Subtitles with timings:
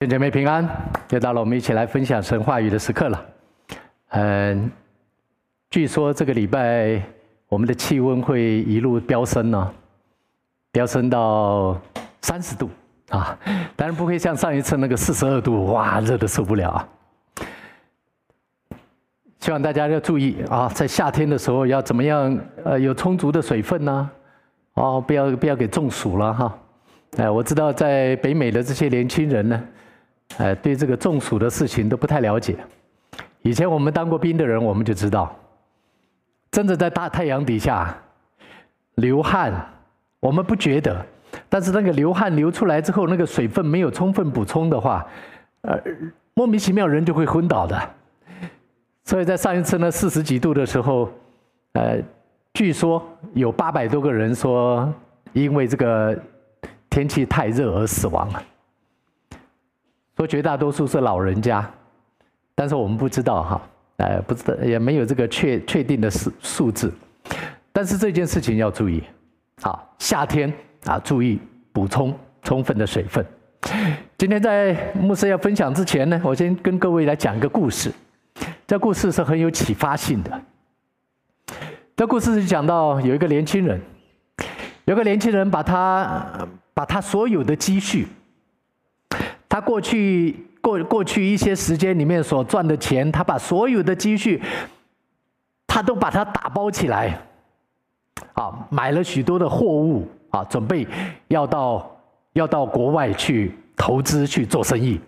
[0.00, 0.66] 弟兄姐妹平安，
[1.10, 3.26] 又到了我们一起来分享神话语的时刻了。
[4.12, 4.70] 嗯，
[5.68, 7.02] 据说这个礼拜
[7.50, 9.70] 我们的气温会一路飙升呢，
[10.72, 11.78] 飙升到
[12.22, 12.70] 三十度
[13.10, 13.38] 啊！
[13.76, 16.88] 当然不会像上一次那个四十二度，哇，热的受不了啊！
[19.40, 22.38] 希望大家要注意啊，在夏天的时候要怎么样？
[22.64, 24.10] 呃，有充足的水分呢？
[24.72, 26.58] 哦，不要不要给中暑了哈！
[27.18, 29.62] 哎，我知道在北美的这些年轻人呢。
[30.38, 32.56] 哎，对这个中暑的事情都不太了解。
[33.42, 35.34] 以前我们当过兵的人，我们就知道，
[36.50, 37.96] 真的在大太阳底下
[38.96, 39.52] 流汗，
[40.20, 41.04] 我们不觉得，
[41.48, 45.06] 但是那个流汗流出来之后，那个水分没有充分补充的话，
[45.62, 45.78] 呃，
[46.34, 47.90] 莫名其妙人就会昏倒的。
[49.04, 51.10] 所以在上一次那四十几度的时候，
[51.72, 51.98] 呃，
[52.54, 54.92] 据说有八百多个人说
[55.32, 56.16] 因为这个
[56.88, 58.42] 天气太热而死亡了。
[60.20, 61.66] 说绝大多数是老人家，
[62.54, 63.62] 但是我们不知道哈，
[63.96, 66.92] 哎，不知道也没有这个确确定的数数字，
[67.72, 69.02] 但是这件事情要注意，
[69.62, 70.52] 好，夏天
[70.84, 71.40] 啊，注意
[71.72, 73.24] 补充充分的水分。
[74.18, 77.90] 今天在牧师要分享之前呢，我先跟各位来讲一个故事，
[78.66, 80.38] 这故事是很有启发性的。
[81.96, 83.80] 这故事是讲到有一个年轻人，
[84.84, 88.06] 有个年轻人把他把他所有的积蓄。
[89.50, 94.40] 他过去过过去一些时间里面所赚的钱，他把所有的积蓄，
[95.66, 97.18] 他都把它打包起来，
[98.34, 100.86] 啊，买了许多的货物啊，准备
[101.28, 101.90] 要到
[102.34, 105.00] 要到国外去投资去做生意。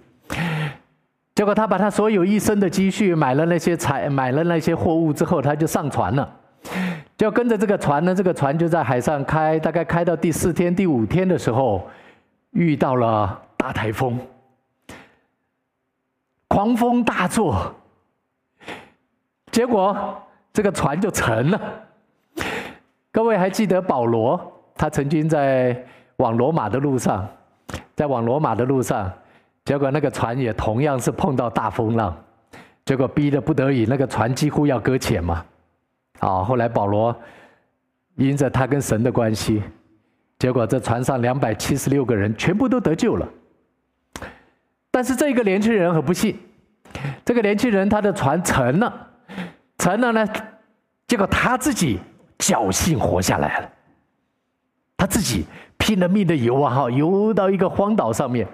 [1.35, 6.29] 结果他把他所有一生的积蓄买了那些财买了那些货物之后，他就上船了，
[7.17, 11.89] 就跟着这个船呢，这个船就在海上开，大概开到第四天第五天的时候，
[12.51, 14.19] 遇到了大台风。
[16.49, 17.73] 狂风大作，
[19.53, 19.97] 结果
[20.53, 21.61] 这个船就沉了。
[23.13, 24.53] 各位还记得保罗？
[24.75, 25.81] 他曾经在
[26.17, 27.25] 往罗马的路上，
[27.95, 29.09] 在往罗马的路上，
[29.65, 32.13] 结果那个船也同样是碰到大风浪，
[32.85, 35.47] 结果逼得不得已，那个船几乎要搁浅嘛。
[36.19, 37.15] 啊，后来保罗
[38.17, 39.63] 因着他跟神的关系，
[40.37, 43.29] 结果这船上两百七十六个人全部都得救了。
[45.03, 46.39] 但是这个年轻人很不幸，
[47.25, 49.09] 这个年轻人他的船沉了，
[49.77, 50.25] 沉了呢，
[51.09, 51.99] 结果他自己
[52.39, 53.69] 侥幸活下来了，
[54.97, 55.45] 他自己
[55.77, 58.47] 拼了命的游啊哈，游到一个荒岛上面。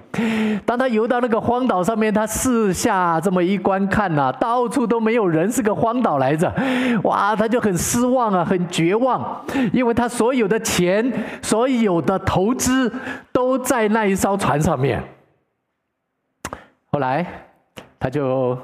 [0.64, 6.50] 当他游到那个荒岛上面，他四下这么一观看呐，到处都没有人，是个荒岛来着。
[7.04, 12.90] 哇，他就很失望啊，很绝望，因为他所有的钱、所有的投资
[13.32, 15.04] 都在那一艘船上面。
[16.90, 17.24] 后来，
[17.98, 18.58] 他就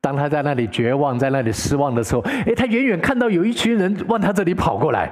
[0.00, 5.10] 当他在那里绝望、在那里失望的时候，哎，他远远看到有一群人往他这里跑过来。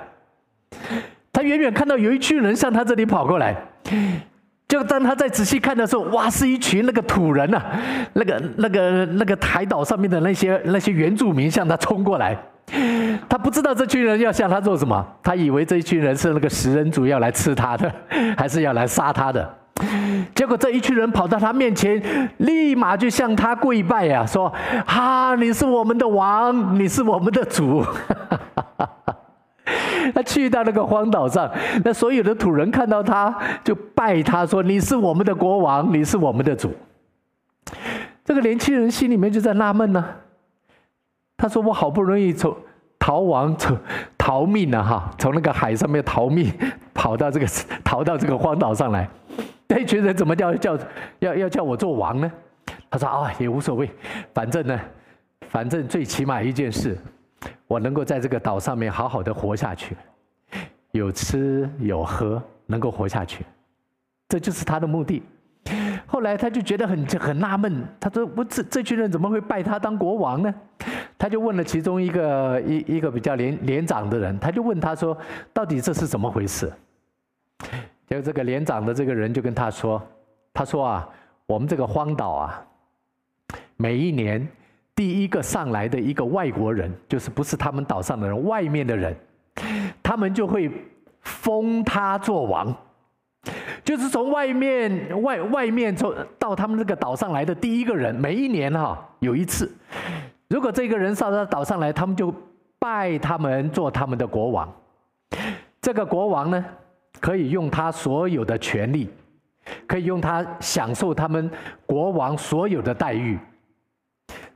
[1.33, 3.55] 他远远看到有一群人向他这里跑过来，
[4.67, 7.63] 就当他再仔细看的时候，哇，是一群那个土人呐、
[8.15, 12.35] 那个、那个、那个台岛上面的那些那些原住民向他冲过来。
[13.29, 17.93] 他不知道这群人要向他做什么，他以为这一群人是那个食人族要来吃他的，
[18.37, 19.56] 还是要来杀他的。
[20.35, 22.03] 结果这一群人跑到他面前，
[22.39, 24.53] 立马就向他跪拜呀、啊，说
[24.87, 27.85] ：“哈，你是我们的王，你是我们的主。
[30.15, 31.51] ”他去到那个荒岛上，
[31.85, 36.73] 那所有的土人看到他就拜他说：“你是我们的国王，你是我们的主。”
[38.25, 40.05] 这个年轻人心里面就在纳闷呢。
[41.37, 42.57] 他说：“我好不容易从
[42.99, 43.77] 逃亡、从
[44.17, 46.51] 逃命了、哈，从那个海上面逃命，
[46.95, 47.47] 跑到这个
[47.85, 49.07] 逃到这个荒岛上来。”
[49.69, 50.79] 那群人怎么叫叫
[51.19, 52.31] 要要叫我做王呢？
[52.91, 53.91] 他说啊，也无所谓，
[54.33, 54.81] 反正呢，
[55.49, 56.97] 反正最起码一件事，
[57.67, 59.97] 我能够在这个岛上面好好的活下去，
[60.93, 63.45] 有吃有喝，能够活下去，
[64.29, 65.23] 这就是他的目的。
[66.07, 70.55] 后来他就觉得很很纳闷，他说我这这群人怎么会拜他当国王呢？
[71.19, 75.17] 他就问了其中一个一一个比较年年长的人，他就问他说，
[75.53, 76.73] 到底这是怎么回事？
[78.09, 80.01] 就这个连长的这个人就跟他说
[80.55, 81.09] ：“他说啊，
[81.45, 82.65] 我们这个荒岛啊，
[83.77, 84.47] 每一年
[84.95, 89.17] 第一个上来的一个外国人，就是不是他们岛上的人，外面的人，
[90.05, 90.71] 他们就会
[91.23, 92.73] 封他做王。
[93.83, 99.73] 就是从外面外外面从到他们这个岛上来的第一个人，每一年哈有一次，
[100.49, 102.33] 如果这个人上到岛上来，他们就
[102.79, 104.73] 拜他们做他们的国王。
[105.81, 106.65] 这个国王呢？”
[107.21, 109.09] 可以用他所有的权利，
[109.87, 111.51] 可以用他享受他们
[111.87, 113.39] 国王所有的待遇。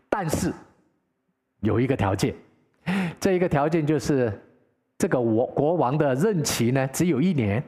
[0.09, 0.53] 但是
[1.61, 2.35] 有一个条件，
[3.19, 4.33] 这一个条件就是
[4.99, 7.63] 这个国国王的任期呢只有一年，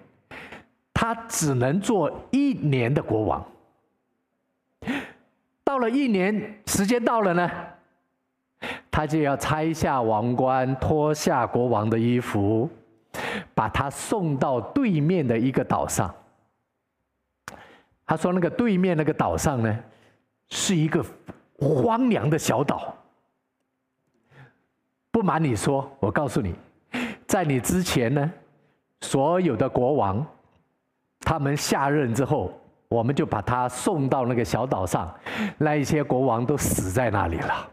[0.92, 3.44] 他只能做一年的国王。
[5.64, 7.50] 到了一年时间到了呢，
[8.90, 12.68] 他就要拆下王冠，脱下国王的衣服，
[13.55, 16.14] 把他送到对面的一个岛上。
[18.06, 19.79] 他说：“那个对面那个岛上呢，
[20.49, 21.05] 是一个。”
[21.64, 22.93] 荒凉的小岛。
[25.12, 26.56] 不瞒你说，我告诉你，
[27.25, 28.32] 在你之前呢，
[29.02, 30.26] 所有的国王，
[31.20, 32.52] 他们下任之后，
[32.88, 35.17] 我们就把他送到那个小岛上，
[35.56, 37.70] 那一些国王都死在那里了。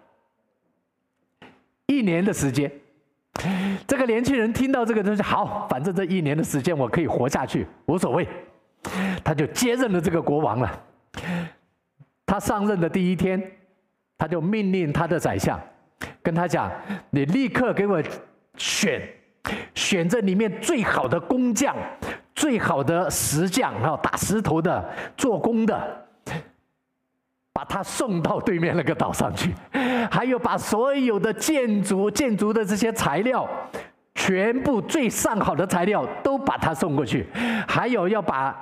[1.87, 2.71] 一年的时间，
[3.87, 8.27] 这个年轻人听到这个东西，好，反正这一年的时间我可以活下去，无所谓，
[9.23, 10.83] 他就接任了这个国王了。
[12.25, 13.41] 他上任的第一天。
[14.21, 15.57] 他就命令他的宰相，
[16.21, 16.69] 跟他讲
[17.09, 18.03] ：“你立刻给我
[18.57, 19.01] 选，
[19.73, 21.73] 选这里面最好的工匠、
[22.35, 24.85] 最好的石匠，然后打石头的、
[25.15, 26.05] 做工的，
[27.59, 29.53] 把他送到对面那个岛上去。
[30.09, 33.45] 还有把所有的建筑、建筑的这些材料，
[34.15, 37.27] 全部最上好的材料都把他送过去。
[37.67, 38.55] 还有要把。”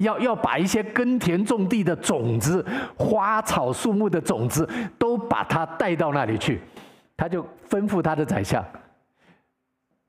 [0.00, 2.62] 要要把一些耕田种地的种子、
[2.98, 4.68] 花草树木的种子，
[4.98, 6.60] 都把它带到那里去。
[7.16, 8.62] 他就吩咐他的宰相，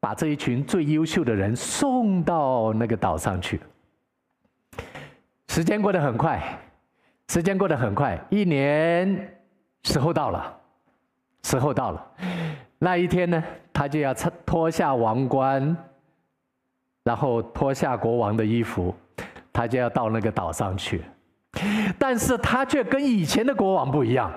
[0.02, 3.62] 把这一群最优秀的人送到那个岛上去。
[5.48, 6.44] 时间过得很快，
[7.30, 9.38] 时间过得很快，一年
[9.84, 10.58] 时候到了，
[11.44, 12.12] 时候到了，
[12.80, 14.14] 那一天呢，他就要
[14.46, 15.76] 脱下王冠，
[17.04, 18.96] 然后脱下国王的衣服。
[19.52, 21.02] 他就要到那个岛上去，
[21.98, 24.32] 但是他却跟以前的国王不一样。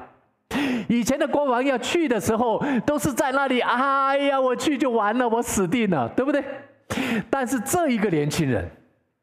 [0.89, 6.43] 以前的国王要去的时候，都是在那里，哎呀，我去就完了，我死定了，对不对？
[7.29, 8.67] 但是这一个年轻人，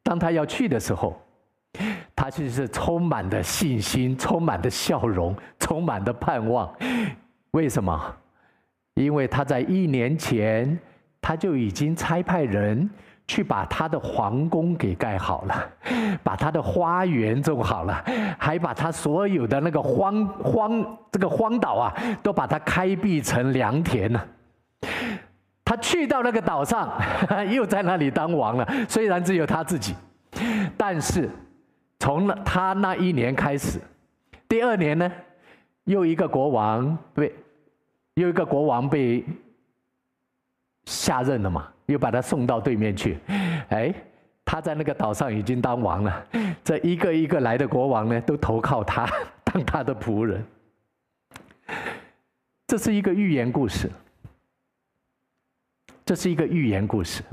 [0.04, 1.20] 当他要去的时候，
[2.28, 6.70] 他其实是充满的信心，充满的笑容， 充满的盼望。
[7.52, 7.98] 为什么？
[8.96, 10.78] 因为他在一年前，
[11.22, 12.90] 他就已经差派人。
[13.30, 15.70] 去把他的皇宫给盖好了，
[16.24, 18.02] 把他的花园种好了，
[18.40, 21.94] 还把他所有的那个荒荒这个荒岛啊，
[22.24, 24.26] 都把它开辟成良田了。
[25.66, 26.90] 他去到那个岛上，
[27.52, 28.66] 又在那里当王了。
[28.88, 29.94] 虽然只有他自己，
[30.78, 31.30] 但是
[32.00, 33.80] 从他那一年开始，
[34.48, 35.12] 第二年呢，
[35.86, 37.34] 又一个国王被
[38.16, 39.26] 又一个国王被
[40.86, 41.72] 下任了嘛。
[41.88, 43.18] 又把他送到对面去，
[43.70, 43.94] 哎，
[44.44, 46.28] 他在那个岛上已经当王了。
[46.62, 49.10] 这一个一个来的国王呢，都投靠他，
[49.46, 50.46] 当他的仆人。
[52.68, 53.90] 这是一个寓言故事，
[56.04, 57.24] 这是一个寓言故事，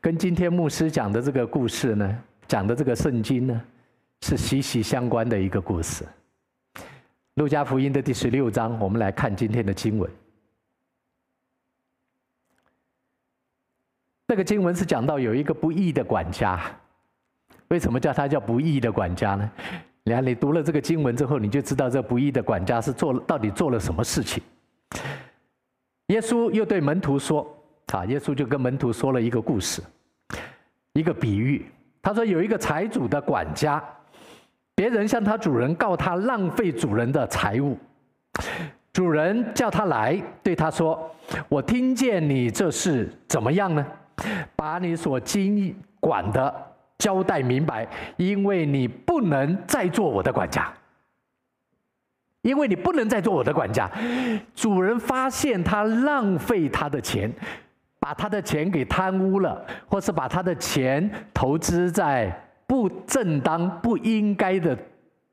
[0.00, 3.64] 跟今天牧师讲的这个故事呢，讲的这个圣经呢，
[4.22, 6.06] 是息息相关的一个故事。
[7.34, 10.10] 路加福音的第十六章，我们来看今天的经文。
[14.28, 16.60] 这个经文是讲到有一个不义的管家，
[17.68, 19.50] 为什么叫他叫不义的管家呢？
[20.04, 24.42] 你看，你读了这个经文之后，你就知道这不义的管家是做了到底做了什么事情。
[26.06, 27.46] 耶稣又对门徒说
[27.92, 29.82] ：“啊，耶稣就跟门徒说了一个故事，
[30.92, 31.66] 一个比喻。
[32.00, 33.82] 他说有一个财主的管家，
[34.82, 37.78] 别人向他主人告他浪费主人的财物，
[38.92, 41.08] 主人叫他来，对他说
[41.48, 43.86] ：‘我听见你这事怎么样呢？’
[44.56, 46.52] 把你所经管的
[46.98, 47.86] 交代明白，
[48.16, 50.68] 因为你不能再做我的管家。
[52.40, 53.88] 因为你不能再做我的管家。
[54.52, 57.32] 主人发现他浪费他的钱，
[58.00, 62.36] 把他的钱给贪污了，或是把他的钱投资在
[62.72, 64.74] 不正当、不应该的、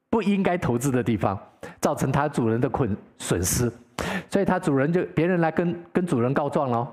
[0.10, 1.40] 不应该投资的地方，
[1.80, 3.72] 造成他主人的困损失，
[4.30, 6.86] 所以他主人就别人来跟跟主人告状喽。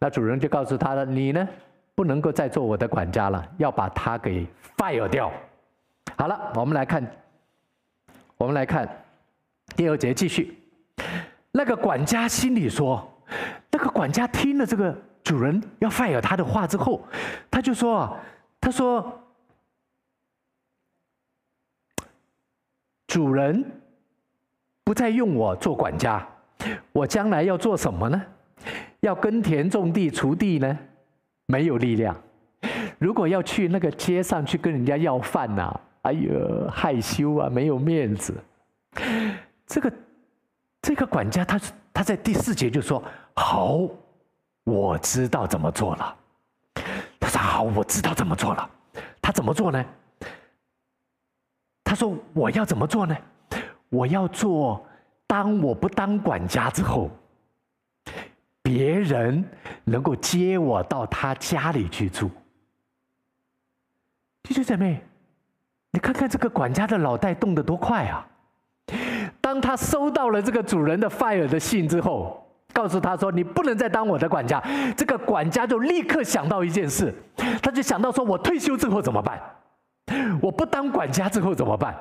[0.00, 1.48] 那主人就告诉他了：“你呢，
[1.94, 4.44] 不能够再做我的管家了，要把他给
[4.76, 5.30] fire 掉。”
[6.18, 7.08] 好了，我们来看，
[8.36, 8.88] 我们来看
[9.76, 10.58] 第二节继续。
[11.52, 13.08] 那个管家心里说
[13.70, 17.00] ：“那个管家听了这个主人要 fire 他的话之后，
[17.48, 18.18] 他就说
[18.60, 19.22] ：‘他说，
[23.16, 23.64] 主人
[24.84, 26.28] 不再用我做管家，
[26.92, 28.22] 我将来要做什么呢？’”
[29.00, 30.78] 要耕田种地锄地呢，
[31.46, 32.14] 没有力量；
[32.98, 38.34] 如果要去那个街上去跟人家要饭呐、哎呦，害羞啊，没有面子。
[39.66, 39.90] 这个
[40.82, 41.58] 这个管家他
[41.94, 43.02] 他在第四节就说
[43.34, 43.80] ：“好，
[44.64, 46.16] 我知道怎么做了。”
[47.18, 48.70] 他说：“好，我知道怎么做了。”
[49.22, 49.82] 他怎么做呢？
[51.96, 53.16] 说：“我要怎么做呢？
[53.88, 54.86] 我要做，
[55.26, 57.10] 当我不当管家之后，
[58.62, 59.44] 别人
[59.84, 62.30] 能够接我到他家里去住。”
[64.44, 65.02] 弟兄姊妹，
[65.90, 68.28] 你看看这个管家的脑袋动得多快啊！
[69.40, 74.62] 当他收到了这个主人的 fire 的信之后，告诉他说：“你不能再当我的管家。”
[74.96, 77.14] 这个管家就立刻想到一件事，
[77.62, 79.40] 他就想到说：“我退休之后怎么办？
[80.40, 81.96] 我不当管家之后怎么办？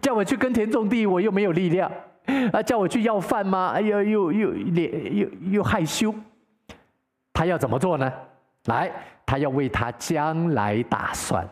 [0.00, 1.90] 叫我去耕田种地，我又没有力量；
[2.52, 3.72] 啊，叫我去要饭吗？
[3.74, 6.14] 哎呦，又又脸又又害羞。
[7.32, 8.12] 他要怎么做呢？
[8.64, 8.90] 来，
[9.24, 11.46] 他要为他将来打算。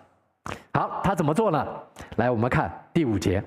[0.72, 1.66] 好，他怎么做呢？
[2.16, 3.42] 来，我们看第五节。”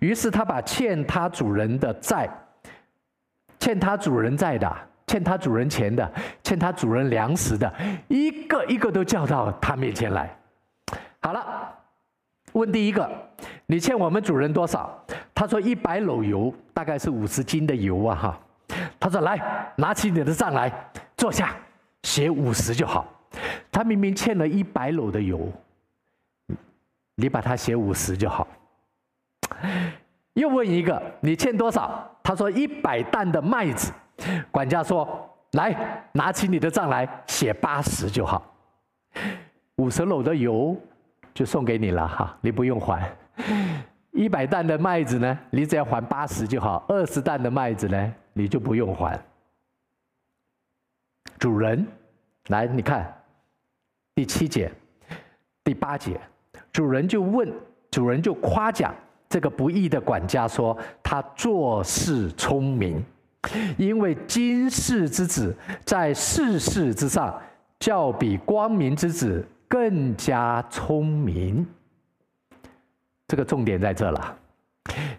[0.00, 2.28] 于是他把欠他主人的债，
[3.60, 4.76] 欠他主人债的，
[5.06, 6.12] 欠他主人钱的，
[6.42, 7.72] 欠他主人粮食的，
[8.08, 10.36] 一个一个都叫到他面前来。
[11.22, 11.72] 好了，
[12.52, 13.08] 问第一个，
[13.66, 15.02] 你欠我们主人多少？
[15.34, 18.40] 他说一百篓油，大概是五十斤的油啊哈。
[18.98, 20.70] 他说来，拿起你的账来，
[21.16, 21.54] 坐下，
[22.02, 23.06] 写五十就好。
[23.70, 25.48] 他明明欠了一百篓的油，
[27.14, 28.46] 你把它写五十就好。
[30.34, 32.10] 又问一个，你欠多少？
[32.22, 33.92] 他说一百担的麦子。
[34.50, 38.42] 管家说：“来，拿起你的账来，写八十就好。
[39.76, 40.76] 五十篓的油
[41.34, 43.10] 就送给你了哈，你不用还。
[44.12, 46.84] 一百担的麦子呢，你只要还八十就好。
[46.88, 49.18] 二十担的麦子呢，你就不用还。”
[51.38, 51.86] 主人，
[52.48, 53.12] 来，你看
[54.14, 54.70] 第七节、
[55.64, 56.20] 第八节，
[56.72, 57.52] 主人就问，
[57.90, 58.94] 主人就夸奖。
[59.28, 63.02] 这个不义的管家说：“他做事聪明，
[63.78, 67.40] 因为今世之子在世事之上，
[67.80, 71.66] 较比光明之子更加聪明。”
[73.26, 74.36] 这个重点在这了。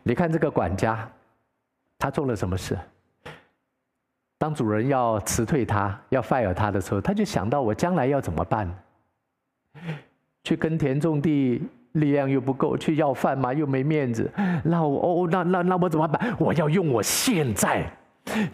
[0.04, 1.10] 你看这个管家，
[1.98, 2.78] 他做了什么事？
[4.38, 8.70] 当主人要辞退他、要 fire 他的时候，他就想到我将来要怎么办？
[10.44, 11.68] 去耕田种地。
[11.94, 14.28] 力量又不够，去要饭嘛，又没面子。
[14.64, 16.36] 那我哦，那那那我怎么办？
[16.40, 17.88] 我要用我现在，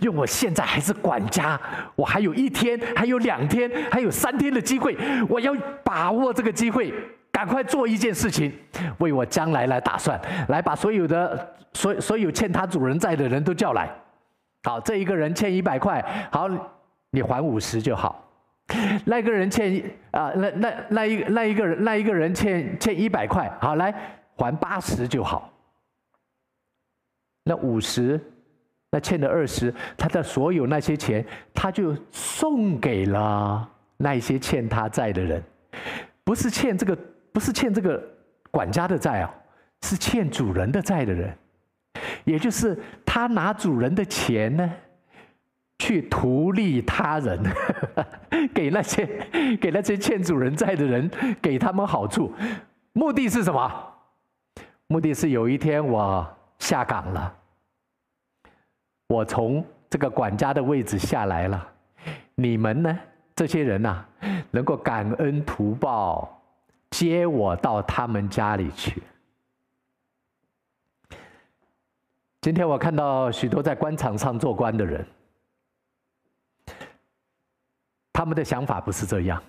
[0.01, 1.59] 用我现在还是管家，
[1.95, 4.97] 我还有一天，还有两天，还有三天的机会，
[5.29, 6.93] 我要把握这个机会，
[7.31, 8.51] 赶快做一件事情，
[8.97, 13.89] 为我将来来打算，来把所有的所所有欠他主人债的人都叫来。
[14.63, 16.49] 好，这一个人欠一百块，好，
[17.11, 18.25] 你还五十就好。
[19.05, 23.93] 那个人欠啊，那那那一那一个人那一个人欠欠一百块，好，来
[24.35, 25.51] 还八十就好。
[27.45, 28.19] 那五十，
[28.91, 35.43] 那欠的二十，他的所有那些钱，他就送给了那些欠他债的人，
[36.23, 36.97] 不是欠这个，
[37.31, 38.01] 不是欠这个
[38.51, 39.33] 管家的债啊，
[39.83, 41.37] 是欠主人的债的人，
[42.23, 44.71] 也就是他拿主人的钱呢。
[45.81, 47.41] 去图利他人，
[48.53, 49.07] 给那些
[49.61, 51.09] 给那些欠主人债的人，
[51.41, 52.33] 给他们好处，
[52.91, 53.71] 目的是什么？
[54.87, 56.27] 目的是有一天我
[56.59, 57.33] 下岗了，
[59.09, 61.67] 我从这个管家的位置下来了，
[62.35, 62.99] 你们呢？
[63.35, 64.09] 这些人呐、啊，
[64.51, 66.39] 能够感恩图报，
[66.91, 69.01] 接我到他们家里去。
[72.39, 75.03] 今天我看到许多在官场上做官的人。
[78.13, 79.41] 他们的想法不是这样，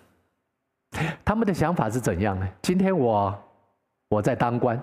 [1.23, 2.49] 他们的想法是怎样呢？
[2.63, 3.43] 今天我
[4.09, 4.81] 我在当官，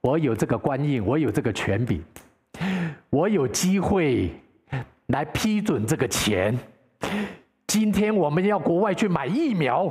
[0.00, 2.02] 我有这个官印，我有这个权柄，
[3.10, 4.30] 我有机会
[5.06, 6.58] 来批准这个钱。
[7.66, 9.90] 今天我们要国外去买疫苗，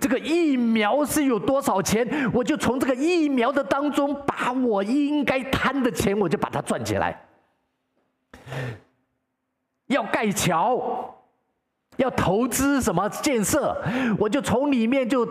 [0.00, 2.06] 这个疫苗是有多少钱？
[2.32, 7.24] 我就从这个疫苗的当中把我应该贪的钱，我就把它赚起来。
[9.86, 11.18] 要盖桥。
[11.98, 13.76] 要投资什么建设，
[14.18, 15.28] 我就从里面就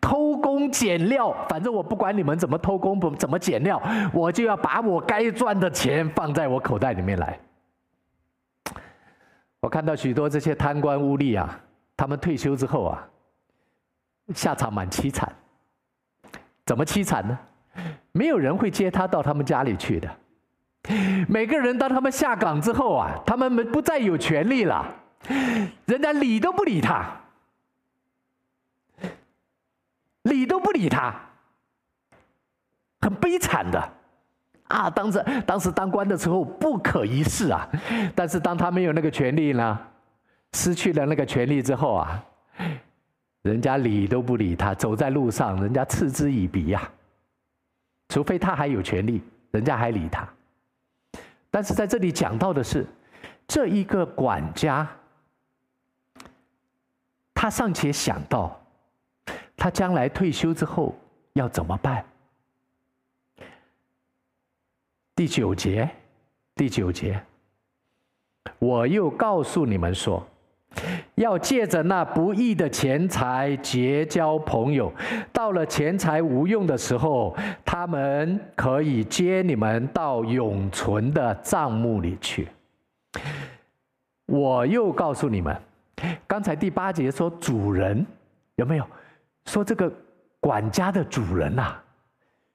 [0.00, 7.38] 偷工减料，反正我不管你们怎么偷工不怎么减料，我就要把我该赚的钱放在我口袋里面来。
[9.60, 11.60] 我看到许多这些贪官污吏啊，
[11.96, 13.08] 他们退休之后啊，
[14.34, 15.30] 下场蛮凄惨。
[16.64, 17.38] 怎么凄惨呢？
[18.12, 20.08] 没有人会接他到他们家里去的。
[21.28, 24.86] 每个人当他们下岗之后啊，他们不再有权利了。
[25.86, 27.04] 人家理都不理他，
[30.28, 31.14] 理都不理他，
[33.00, 33.92] 很悲惨的
[34.68, 34.90] 啊！
[34.90, 37.68] 当时当时当官的时候不可一世啊，
[38.14, 39.78] 但是当他没有那个权力呢，
[40.52, 42.24] 失去了那个权力之后啊，
[43.42, 46.90] 人家理都不理他，走在路上人家嗤之以鼻呀。
[48.08, 50.26] 除非他还有权力，人家还理他。
[51.50, 52.86] 但是在这里讲到的是，
[53.46, 54.86] 这一个管家，
[57.34, 58.58] 他尚且想到，
[59.58, 60.94] 他将来退休之后
[61.34, 62.02] 要怎么办？
[65.14, 65.90] 第九节，
[66.54, 67.20] 第九节，
[68.58, 70.26] 我又告诉你们说。
[71.16, 74.92] 要借着那不义的钱财结交朋友，
[75.32, 82.48] 到了钱财无用的时候，他们可以接你们到永存的帐目里去。
[84.26, 85.60] 我又告诉你们，
[86.28, 88.06] 刚才第八节说主人
[88.54, 88.86] 有没有
[89.48, 89.90] 说这个
[90.40, 91.82] 管家的主人呐、啊？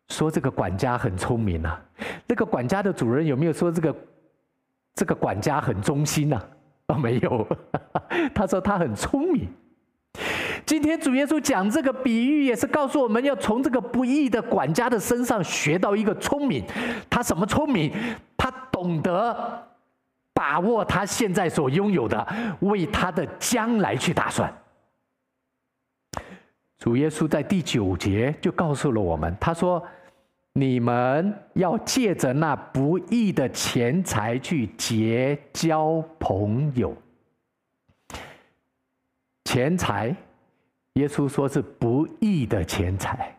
[0.09, 1.81] 说这个管家很聪明呐、啊？
[2.27, 3.95] 那个管家的主人有没有说这个
[4.93, 6.45] 这个管家很忠心呐、啊？
[6.89, 7.47] 哦，没有，
[8.35, 9.49] 他说他很聪明。
[10.65, 16.63] 今天主耶稣讲这个比喻，也是告诉我们要从这个不义的管家的身上学到一个聪明。
[17.09, 17.91] 他什么聪明？
[18.37, 19.67] 他懂得
[20.33, 22.27] 把握他现在所拥有的，
[22.59, 24.53] 为他的将来去打算。
[26.83, 29.81] 主耶稣在第九节就告诉了我们，他说。
[30.55, 36.95] 你们要借着那不义的钱财去结交朋友。
[39.45, 40.15] 钱财，
[40.93, 43.35] 耶稣说是不义的钱财，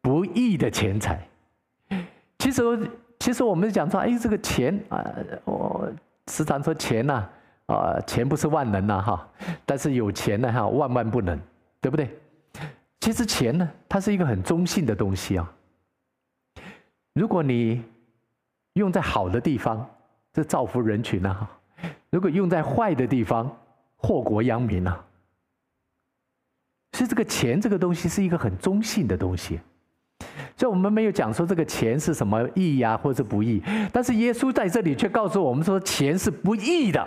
[0.00, 1.24] 不义的钱财。
[2.40, 2.90] 其实，
[3.20, 5.06] 其实我们讲说，哎，这个钱啊，
[5.44, 5.88] 我
[6.26, 7.28] 时常说钱呐，
[7.66, 9.28] 啊，钱不是万能呐，哈，
[9.64, 11.38] 但是有钱呢，哈，万万不能，
[11.86, 12.18] 对不对？
[12.98, 15.54] 其实钱呢，它是一个很中性的东西啊。
[17.14, 17.80] 如果你
[18.72, 19.88] 用在好的地方，
[20.32, 21.48] 这造福人群啊；
[22.10, 23.56] 如果用在坏的地方，
[23.94, 25.00] 祸国殃民啊。
[26.90, 29.60] 所以这个钱这个东西是一个很中性的东西。
[30.56, 33.62] 所以我们没有讲说这个钱是什么义呀，或者不义。
[33.92, 37.06] 但是耶稣在这里却告诉我们说，钱是不义的，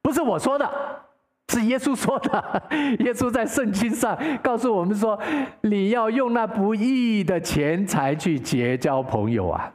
[0.00, 1.04] 不是我说的。
[1.48, 2.66] 是耶稣说的，
[3.00, 5.20] 耶稣在圣经上告诉我们说
[5.62, 9.72] ：“你要用那不义的钱财去结交朋友啊。”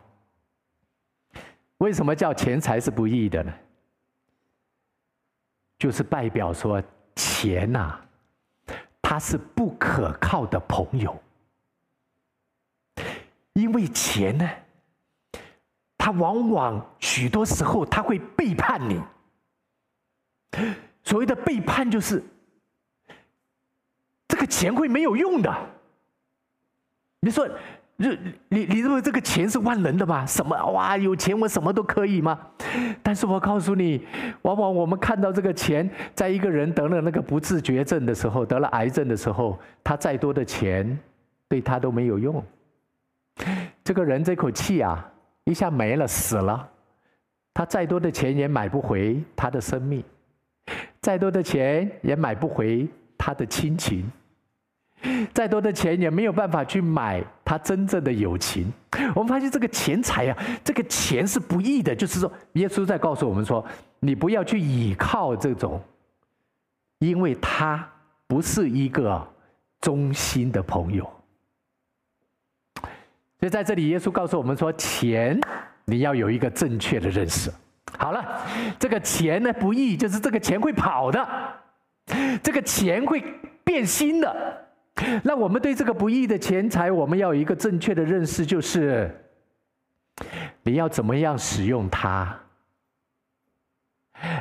[1.80, 3.54] 为什么叫钱财是不义的呢？
[5.80, 6.84] 就是代表说
[7.16, 8.00] 钱呐，
[9.02, 11.18] 它是不可靠的朋友，
[13.54, 14.48] 因为钱呢，
[15.98, 19.02] 它往往许多时候它会背叛你。
[21.04, 22.22] 所谓的背叛，就是
[24.28, 25.54] 这个钱会没有用的。
[27.20, 27.48] 你说，
[27.98, 28.08] 你
[28.50, 30.26] 你你认为这个钱是万能的吗？
[30.26, 32.40] 什么哇，有钱我什么都可以吗？
[33.04, 34.06] 但是我告诉你，
[34.42, 40.98] 往往我们看到这个钱，在一个人得了那个不治绝症的时候，得了癌症的时候，他再多的钱
[41.48, 42.44] 对他都没有用。
[43.84, 45.08] 这个人这口气啊，
[45.44, 46.68] 一下没了，死了，
[47.54, 50.04] 他再多的钱也买不回他的生命。
[51.02, 54.10] 再多的钱也买不回他的亲情，
[55.34, 58.72] 再多的钱也没有办法去买他真正的友情。
[59.16, 61.96] 我们发现这个钱财啊，这个钱是不义的。
[61.96, 63.66] 就是说，耶稣在告诉我们说，
[64.00, 65.82] 你不要去倚靠这种，
[67.00, 67.90] 因为他
[68.28, 69.28] 不是一个
[69.80, 71.04] 忠心的朋友。
[73.40, 75.40] 所以在这里，耶稣告诉我们说，钱
[75.86, 77.52] 你要有一个正确的认识。
[77.98, 78.46] 好了，
[78.80, 81.28] 这个钱呢，不易，就是这个钱会跑的，
[82.42, 83.24] 这个钱会
[83.64, 84.68] 变心的。
[85.24, 89.10] 那我们对这个不易的钱财，我们要有一个正确的认识，就是
[90.64, 92.38] 你要怎么样使用它，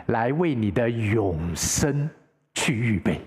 [0.07, 2.09] 来为你的永生
[2.55, 3.21] 去预备。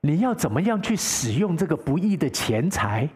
[0.00, 3.08] 你要怎么样去使用这个不易的钱财？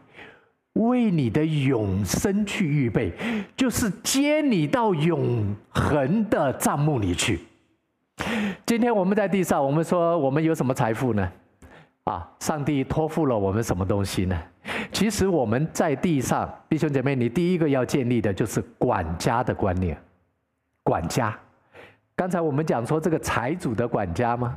[0.79, 3.13] 为你的永生去预备，
[3.57, 7.41] 就是接你到永恒的帐幕里去。
[8.65, 11.33] 今天我们在地上，我们说我们有什么财富呢？
[12.05, 14.41] 啊，上帝托付了我们什么东西呢？
[14.93, 19.97] 其实我们在地上，弟兄姐妹，你第一个要建立的就是管家的观念。
[20.83, 21.37] 管家，
[22.17, 24.57] 刚才我们讲说这个财主的管家吗？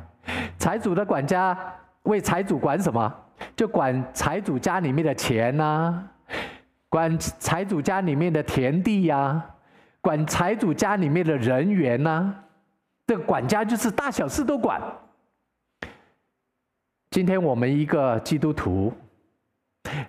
[0.58, 1.58] 财主的管家
[2.04, 3.14] 为财主管什么？
[3.56, 6.10] 就管财主家里面的钱呐、
[6.90, 9.44] 管财主家里面的田地呀、
[10.02, 12.34] 管财主家里面的人员呐、
[13.08, 14.82] 这个管家就是大小事都管。
[17.12, 18.94] 今天我们一个基督徒，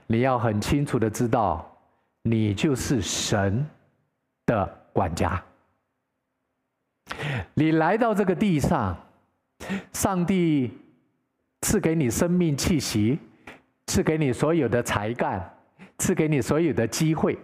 [0.07, 1.68] 你要很清楚的知道，
[2.23, 3.66] 你就是神
[4.47, 5.42] 的管家。
[7.55, 8.97] 你来到这个地上，
[9.92, 10.79] 上帝
[11.62, 13.18] 赐给你生命气息，
[13.87, 15.42] 赐给你所有的才干，
[15.98, 17.38] 赐给你所有的机会。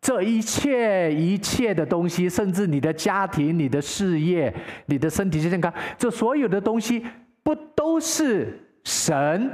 [0.00, 4.54] 这一切一切的东西，甚至你的家庭、你的事业、
[4.86, 7.04] 你的身体健康，这所有的东西，
[7.42, 9.50] 不都是神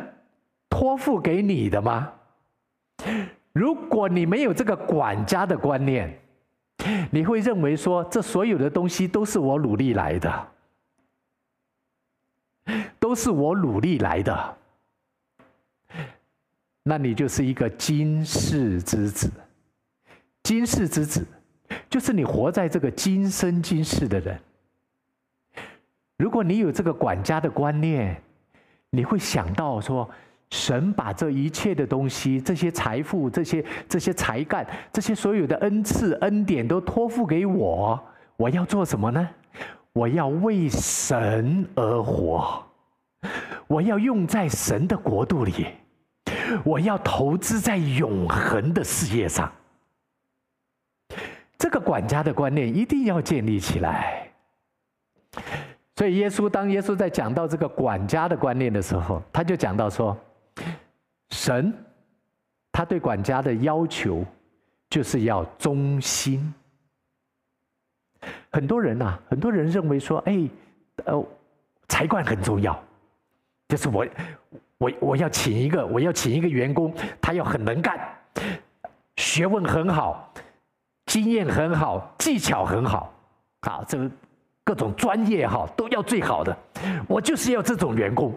[0.69, 2.13] 托付给你的吗？
[3.53, 6.19] 如果你没有这个管家的观念，
[7.11, 10.49] 你会认为说，这所有的东西都是我努力来的，
[12.99, 14.57] 都是我努力来的，
[16.83, 19.31] 那你就是一个今世之子。
[20.43, 21.27] 今世之子，
[21.89, 24.41] 就是你活在这个今生今世的人。
[26.19, 28.21] 如果你有这个管家的观念，
[28.91, 30.09] 你会想到说，
[30.51, 38.01] 神把这一切的东西、这些财富、这些这些才干、这些所有的恩赐、恩典都托付给我，
[38.37, 39.29] 我要做什么呢？
[39.93, 42.65] 我要为神而活，
[43.67, 45.67] 我要用在神的国度里，
[46.65, 49.53] 我要投资在永恒的事业上。
[51.59, 54.29] 这个管家的观念一定要建立起来。
[55.97, 60.17] 所以，耶稣当耶稣在讲到这个管家的观念的时候，他就讲到说，
[61.31, 61.73] 神
[62.73, 64.25] 他对管家的要求
[64.89, 66.53] 就是要忠心。
[68.51, 70.49] 很多人呐、啊，很多人认为说，哎，
[71.05, 71.25] 呃，
[71.89, 72.83] 才干很重要，
[73.69, 74.07] 就是我
[74.79, 77.99] 我我要请一个我要请一个员工，他要很能干，
[79.17, 80.33] 学问很好。
[81.07, 83.13] 经验很好，技巧很好，
[83.63, 84.11] 好，这个
[84.65, 86.57] 各种专业哈都要最好的，
[87.09, 88.33] 我就是要这种员工。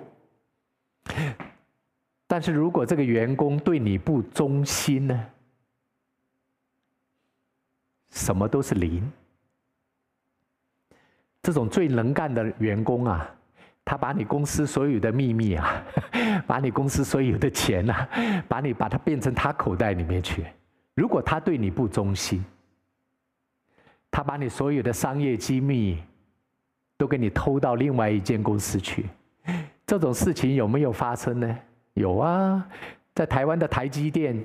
[2.27, 5.25] 但是如果这个员工对你不忠心呢？
[8.09, 9.09] 什么都是零。
[11.45, 13.29] 这种最能干的员工啊，
[13.85, 15.85] 他把你公司所有的秘密啊，
[16.47, 18.09] 把你公司所有的钱啊，
[18.47, 20.43] 把你把它变成他口袋里面去。
[20.95, 22.43] 如果他对你不忠心，
[24.09, 26.01] 他把你所有的商业机密
[26.97, 29.05] 都给你偷到另外一间公司去，
[29.85, 31.59] 这种事情有没有发生呢？
[31.93, 32.67] 有啊，
[33.13, 34.43] 在台湾的台积电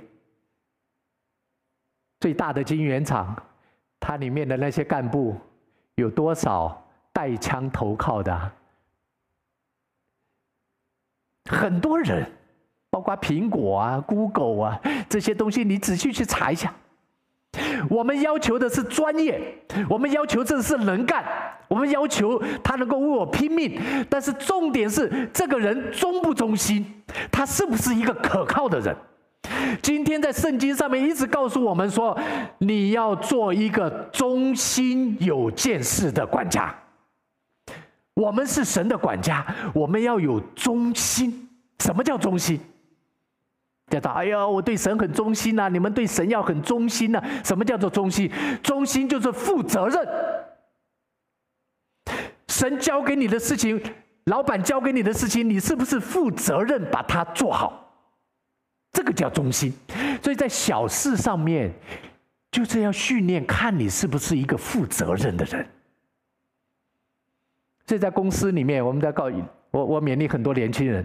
[2.21, 3.35] 最大的晶圆厂，
[3.99, 5.35] 它里面的那些干部
[5.95, 8.53] 有多少带枪投靠的？
[11.51, 12.31] 很多人，
[12.91, 16.73] 包括苹果啊、Google 啊这些东西，你仔细去查一下。
[17.89, 21.25] 我们要求的是专业，我们要求这是能干，
[21.67, 23.81] 我们要求他能够为我拼命。
[24.09, 28.97] 但是重点是这个人忠不忠心，他是不是一个可靠的人？
[29.83, 32.17] 今天在圣经上面一直告诉我们说，
[32.59, 36.73] 你要做一个忠心有见识的管家。
[38.21, 41.49] 我们是神的管家，我们要有忠心。
[41.79, 42.61] 什么叫忠心？
[43.89, 45.71] 叫做哎呀，我对神很忠心呐！
[45.71, 47.21] 你们对神要很忠心呐！
[47.43, 48.31] 什么叫做忠心？
[48.63, 50.07] 忠心就是负责任。
[52.49, 53.83] 神交给你的事情，
[54.25, 57.91] 老板交给你的事情，你是不是负责任把它做好？
[58.93, 59.73] 这个叫忠心。
[60.23, 61.73] 所以在小事上面，
[62.53, 65.67] 就是要训练，看你是不是一个负责任的人。
[67.91, 69.29] 所以在公司里面，我们在告
[69.73, 71.05] 我，我勉励很多年轻人。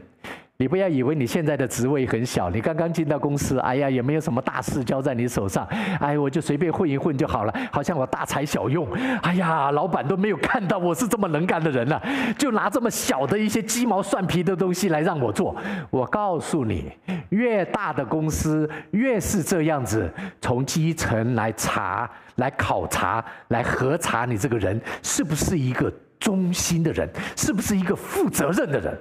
[0.57, 5.65] 你不要以为你现在的职位很小，你刚刚进到公司，哎呀，也没有什么大事交在你手上，
[5.99, 8.87] 哎，我就随便混一混就好了，好像我大材小用，
[9.23, 11.99] 哎呀，老板都没有看到我是这么能干的人了，
[12.37, 15.55] 就拿这么小的一些鸡毛蒜皮的东西来让我做。
[15.89, 16.91] 我告诉你，
[17.29, 20.07] 越大的公司越是这样子，
[20.39, 25.91] 从基层来查、来考察、来核查你这个人是不是一个
[26.25, 27.07] 忠心的人，
[27.37, 28.99] 是不是一个负责任的人。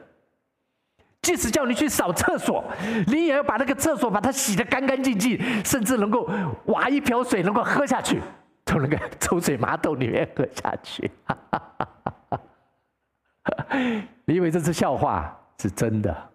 [1.23, 2.63] 即使叫你去扫厕所，
[3.07, 6.29] 你也要把那个厕所把它洗得干干净净，甚至能够
[6.67, 8.21] 挖一瓢水能够喝下去，
[8.67, 11.11] 从那个抽水马桶里面喝下去。
[14.27, 15.35] 你以为这是笑话？
[15.59, 16.34] 是真的。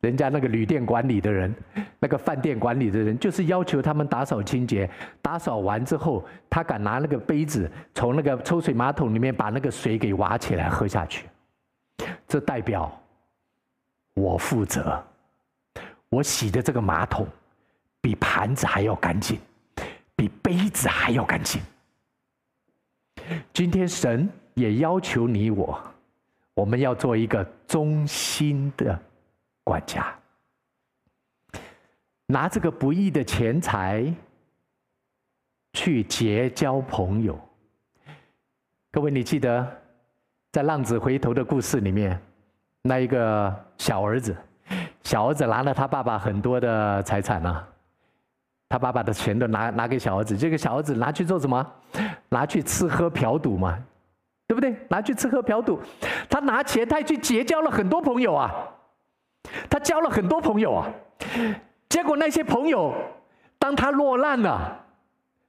[0.00, 1.54] 人家那个旅店管理的人，
[1.98, 4.88] 那个饭店管理的人，就是要求他们打扫清洁，
[5.20, 11.26] 打扫完之后，他敢拿那个杯子从那个抽水马桶里面把那个水给挖起来喝下去，
[12.26, 12.90] 这代表。
[14.14, 15.02] 我负责，
[16.10, 17.26] 我洗的这个马桶
[18.02, 19.38] 比盘子还要干净，
[20.16, 21.62] 比杯子还要干净。
[23.52, 25.80] 今天神也要求你我，
[26.54, 29.00] 我们要做一个忠心的
[29.70, 30.12] 管家，
[32.26, 34.12] 拿这个不义的钱财
[35.74, 37.38] 去结交朋友。
[38.90, 39.64] 各位，你记得
[40.50, 42.20] 在浪子回头的故事里面，
[42.82, 44.36] 那一个小儿子，
[45.04, 47.64] 小儿子拿了他爸爸很多的财产啊，
[48.68, 51.64] 他爸爸的钱都拿拿给小儿子，这个小儿子拿去做什么？
[52.28, 53.78] 拿去吃喝嫖赌嘛，
[54.48, 54.74] 对不对？
[54.88, 55.80] 拿去吃喝嫖赌，
[56.28, 58.52] 他拿钱，他去结交了很多朋友啊，
[59.68, 60.88] 他交了很多朋友啊，
[61.88, 62.92] 结果那些朋友，
[63.58, 64.76] 当他落难了。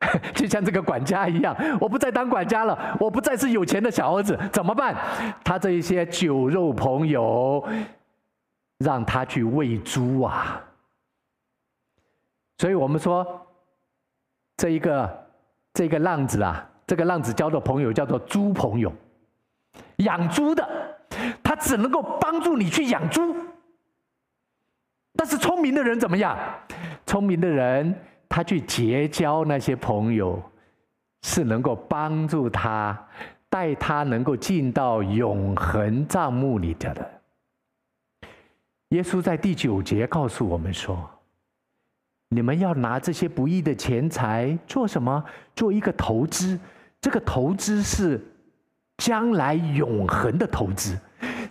[0.33, 4.95] 就像这个管家一样，我不再当管家了，我不再是有钱的小儿子，怎么办？
[5.43, 7.63] 他这一些酒肉朋友，
[8.79, 10.59] 让他去喂猪啊！
[12.57, 13.45] 所以我们说，
[14.57, 15.27] 这一个
[15.71, 18.91] 这个浪子啊，这个浪子交的朋友叫做猪朋友，
[19.97, 20.67] 养猪的，
[21.43, 23.35] 他只能够帮助你去养猪。
[25.21, 26.35] 但是聪明的人怎么样？
[27.05, 27.95] 聪明的人。
[28.27, 30.41] 他去结交那些朋友，
[31.21, 32.97] 是能够帮助他，
[33.47, 37.21] 带他能够进到永恒帐幕里的。
[38.87, 41.07] 耶稣在第九节告诉我们说
[42.29, 45.23] ：“你们要拿这些不义的钱财做什么？
[45.55, 46.59] 做一个投资。
[46.99, 48.19] 这个投资是
[48.97, 50.97] 将来永恒的投资。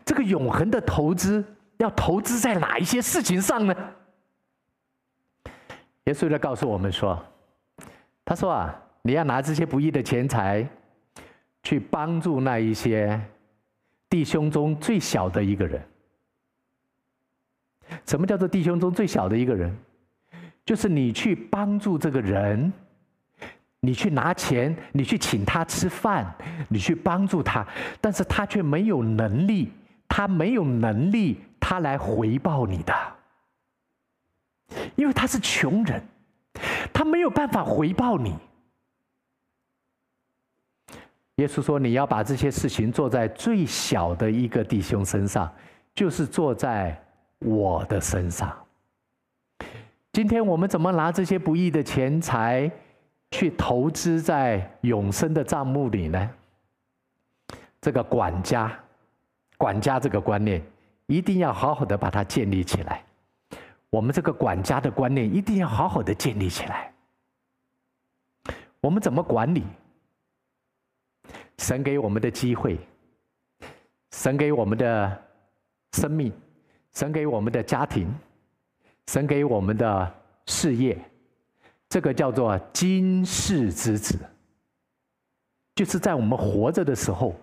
[0.04, 1.44] 这个永恒的投资
[1.80, 3.74] 要投资在哪一些事情上呢？”
[6.04, 7.20] 耶稣在告诉我们说
[8.24, 10.66] ：“他说啊，你要拿这些不义的钱财，
[11.62, 13.20] 去帮助那一些
[14.08, 15.80] 弟兄中最小的一个人。
[18.06, 19.76] 什么叫做弟兄中最小的一个人？
[20.64, 22.72] 就是你去帮助这个人，
[23.80, 26.32] 你去拿钱，你去请他吃饭，
[26.68, 27.66] 你去帮助他，
[28.00, 29.72] 但是他却没有能力，
[30.08, 32.94] 他没有能力，他来回报你的。”
[34.96, 36.02] 因为他是穷人，
[36.92, 38.36] 他没有办法回报你。
[41.36, 45.50] 耶稣说：“你要把这些事情做在最小的一个弟兄身上，
[45.94, 47.02] 就是做在
[47.38, 48.54] 我的身上。”
[50.12, 52.70] 今天我们怎么拿这些不义的钱财
[53.30, 56.30] 去投资在永生的账目里呢？
[57.80, 58.78] 这个管家，
[59.56, 60.62] 管家这个观念，
[61.10, 63.04] 一定要好好的把它建立起来。
[63.90, 66.92] 我们这个管家的观念一定要好好的建立起来。
[68.80, 69.64] 我们怎么管理？
[71.58, 72.78] 神给我们的机会，
[74.12, 75.22] 神给我们的
[75.92, 76.32] 生命，
[76.94, 78.08] 神给我们的家庭，
[79.08, 80.14] 神给我们的
[80.46, 80.96] 事业，
[81.88, 84.18] 这个叫做今世之子，
[85.74, 87.34] 就是在我们活着的时候，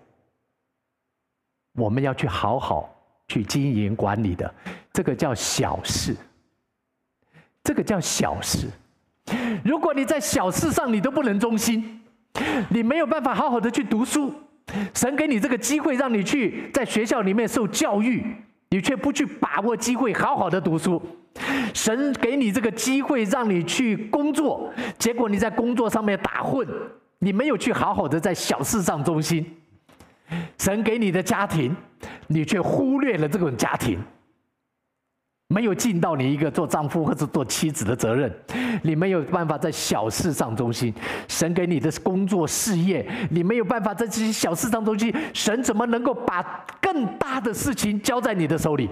[1.74, 2.92] 我们要去好好
[3.28, 4.52] 去经营管理的，
[4.92, 6.16] 这个叫小事。
[7.62, 8.66] 这个叫小事。
[9.62, 12.00] 如果你在小事上你都不能忠心，
[12.70, 14.32] 你没有办法好好的去读书。
[14.94, 18.24] 神给你这个机会，让你去在学校里面受教育，
[18.70, 21.00] 你却不去把握机会，好好的读书。
[21.74, 26.66] 神给你这个机会，让你去工作，结果你在工作上面打混，
[27.18, 29.44] 你没有去好好的在小事上忠心。
[30.58, 31.74] 神给你的家庭，
[32.26, 33.98] 你却忽略了这种家庭。
[35.50, 38.30] 没有尽到你一个做丈夫或者做妻子的责任，
[38.82, 40.92] 你没有办法在小事上忠心。
[41.26, 45.10] 神给你的工作事业，你没有办法在这些小事上忠心。
[45.32, 48.90] 神怎么能够把更大的事情交在你的手里？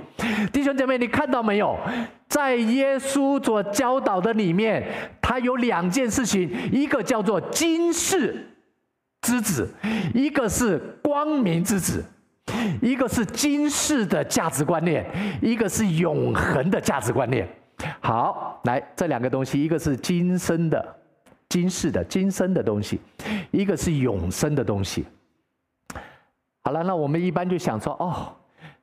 [0.50, 1.78] 弟兄姐妹，你看到没有？
[2.26, 4.82] 在耶稣所教导的里面，
[5.20, 8.55] 他有两件事情，一个叫做今世
[9.26, 9.68] 之子，
[10.14, 12.04] 一个是光明之子。
[12.80, 15.04] 一个是今世的价值观念，
[15.42, 17.48] 一个是永恒的价值观念。
[17.98, 20.96] 好，来这两个东西，一个是今生的、
[21.48, 23.00] 今世的、今生的东西，
[23.50, 25.04] 一个是永生的东西。
[26.62, 28.32] 好了，那我们一般就想说，哦，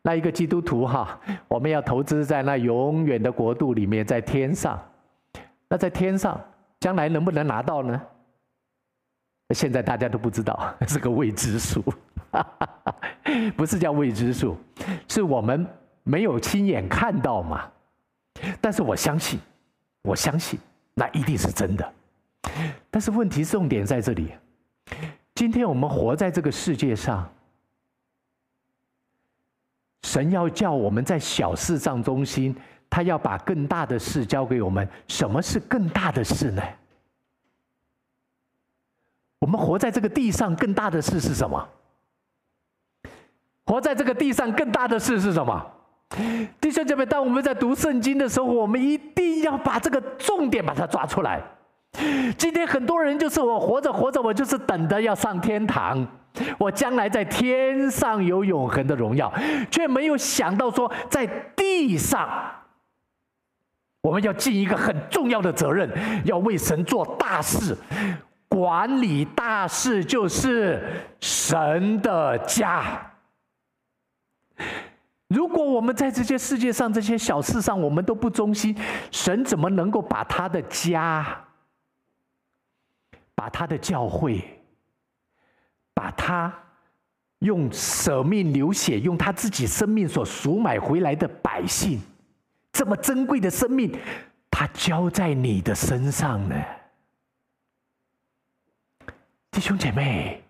[0.02, 4.78] 那一个基督徒哈，我们要投资在那永远的国度里面，在天上。
[5.70, 6.40] 那在天上，
[6.82, 8.00] 将来能不能拿到呢？
[9.50, 11.84] 现在大家都不知道， 是个未知数。
[13.56, 14.58] 不是叫未知数，
[15.08, 15.66] 是我们
[16.02, 17.70] 没有亲眼看到嘛。
[18.60, 19.40] 但是我相信，
[20.02, 20.60] 我相信
[20.96, 21.94] 那一定是真的。
[22.90, 24.34] 但是问题重点在这里，
[25.36, 27.32] 今天我们活在这个世界上，
[30.02, 32.56] 神要叫我们在小事上忠心，
[32.90, 34.90] 他要把更大的事交给我们。
[35.08, 36.64] 什么是更大的事呢？
[39.44, 41.68] 我们活在这个地上，更大的事是什么？
[43.66, 45.62] 活在这个地上更大的事是什么？
[46.62, 51.42] 弟兄姐妹，当我们在读圣经的时候，我们一定要把这个重点把它抓出来。
[52.38, 56.08] 今天很多人就是我活着活着，我就是等着要上天堂，
[56.58, 59.30] 我将来在天上有永恒的荣耀，
[59.70, 62.30] 却没有想到说在地上，
[64.04, 65.92] 我们要尽一个很重要的责任，
[66.24, 67.76] 要为神做大事，
[68.54, 70.80] 管理大事，就是
[71.20, 73.12] 神的家。
[75.28, 78.78] 如果我们在这些世界上这些小事上，我们都不忠心，
[79.10, 81.46] 神怎么能够把他的家，
[83.34, 84.62] 把他的教会，
[85.96, 86.54] 把他
[87.40, 92.00] 用舍命流血，用他自己生命所赎买回来的百姓，
[92.72, 93.92] 这么珍贵的生命，
[94.52, 96.56] 他交在你的身上呢？
[99.54, 100.42] 弟兄姐妹，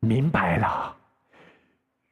[0.00, 0.92] 明白了。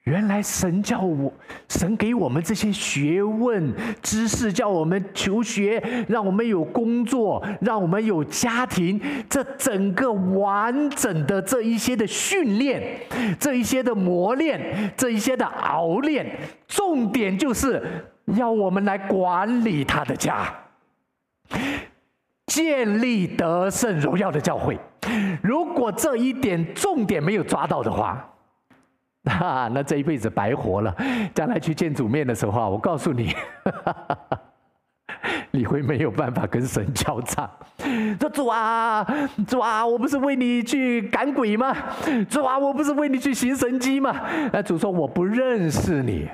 [0.04, 1.32] 原来神叫我，
[1.68, 9.00] 神给我们这些学问知识，叫我们求学，让我们有工作，让我们有家庭。
[9.28, 13.00] 这整个完整的这一些的训练，
[13.40, 17.82] 这一些的磨练，这一些的熬练，重点就是
[18.36, 20.54] 要我们来管理他的家，
[22.46, 24.78] 建立得胜荣耀的教会。
[25.42, 28.28] 如果这一点重点没有抓到的话，
[29.24, 30.94] 啊， 那这一辈子白活了。
[31.34, 33.34] 将来去见主面的时候啊，我告诉你，
[35.50, 37.50] 你会没有办法跟神交账。
[38.20, 39.06] 说主啊，
[39.46, 41.74] 主啊，我不是为你去赶鬼吗？
[42.28, 44.14] 主啊，我不是为你去行神迹吗？
[44.52, 46.28] 那主说我不认识你。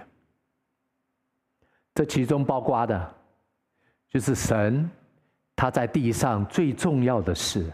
[1.94, 3.14] 这其中包括的，
[4.08, 4.88] 就是神
[5.60, 7.70] 他在地上最重要的事，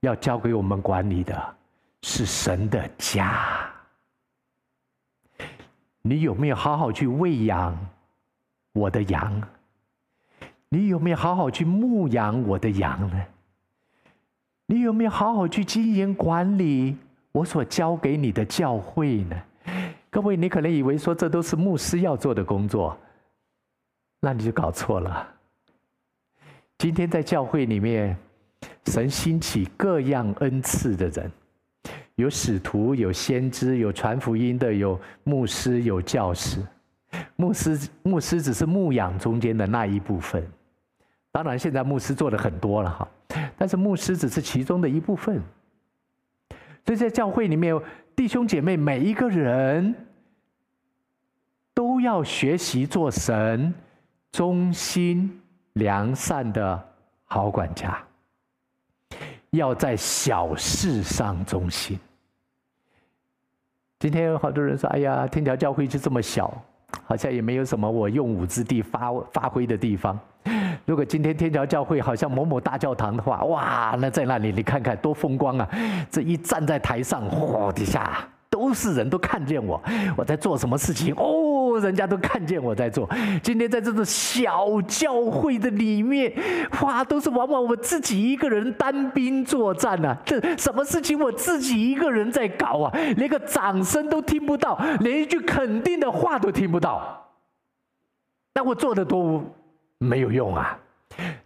[0.00, 1.54] 要交给我们管理的，
[2.02, 3.72] 是神的家。
[6.02, 7.78] 你有没有好好去喂养
[8.72, 9.40] 我的羊？
[10.68, 13.24] 你有没有好好去牧养我的羊呢？
[14.66, 16.96] 你有没有好好去经营管理
[17.30, 19.40] 我所交给你的教会呢？
[20.10, 22.98] 各位，你可能以为说这都是牧师要做的工作，
[24.18, 25.30] 那你就搞错了。
[26.78, 28.16] 今天在教会里面，
[28.86, 31.30] 神兴起各样恩赐的人。
[32.16, 36.60] 有使徒，有先知，有传福音的，有牧师，有教师。
[37.36, 40.46] 牧师，牧师只是牧养中间的那一部分。
[41.32, 43.08] 当然，现在牧师做的很多了哈，
[43.56, 45.42] 但是牧师只是其中的一部分。
[46.86, 47.76] 所以在教会里面，
[48.14, 49.94] 弟兄姐妹每一个人
[51.72, 53.74] 都要学习做神
[54.30, 55.40] 忠心
[55.74, 56.82] 良善的
[57.26, 57.96] 好管家。
[59.50, 61.96] 要在小事上忠心。
[64.00, 66.52] 今天有好多人说：“哎呀，天桥教会就这么小，
[67.04, 70.18] 好像也没有什么我用武之地发发挥的地方。
[70.84, 75.68] 如果今天天桥教会好像某某大教堂的话，哇，那在那里你看看多风光啊！
[76.10, 79.82] 这一站在台上，嚯，底下。”都是人都看见我，
[80.16, 81.43] 我在做什么事情哦，
[81.80, 83.08] 人家都看见我在做。
[83.42, 86.32] 今天在这种小教会的里面，
[86.82, 90.18] 哇，都是往往我自己一个人单兵作战呐、啊。
[90.24, 97.20] 这什么事情我自己一个人在搞啊，连个掌声都听不到，连一句肯定的话都听不到。
[98.54, 99.44] 那我做的多
[99.98, 100.78] 没有用啊。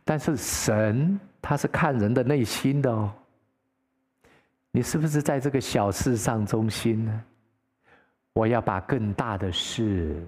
[0.04, 3.10] 但是神他是看人的内心的哦。
[4.70, 7.22] 你是不是在这个小事上中心呢？
[8.38, 10.24] 我要把更大的事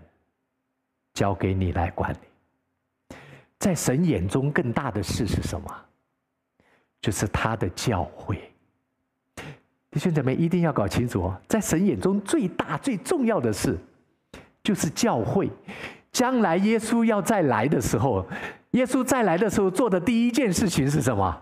[1.14, 3.16] 交给你来管理。
[3.56, 5.72] 在神眼中，更大的事是什么？
[7.00, 8.50] 就是他的教会。
[9.92, 13.78] 弟兄姊妹一定要搞清楚哦，在神眼中最大最重要的事，
[14.60, 15.48] 就是教会。
[16.10, 18.26] 将来耶稣要再来的时候，
[18.72, 21.40] 耶稣再来的时候做的第一件事情是什么？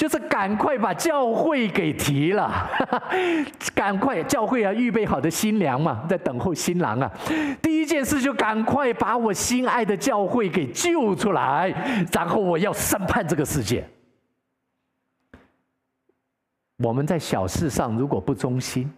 [0.00, 2.66] 就是赶快把教会给提了，
[3.76, 7.12] 赶快教会啊，预备好的新娘嘛，在等候新郎啊。
[7.60, 11.68] 第一件事就赶快把我心爱的教会给救出来，
[12.10, 13.86] 然后我要审判这个世界。
[16.78, 18.90] 我们在小事上如果不忠心，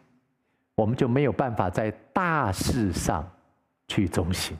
[0.76, 3.28] 我们就没有办法在大事上
[3.88, 4.56] 去忠心。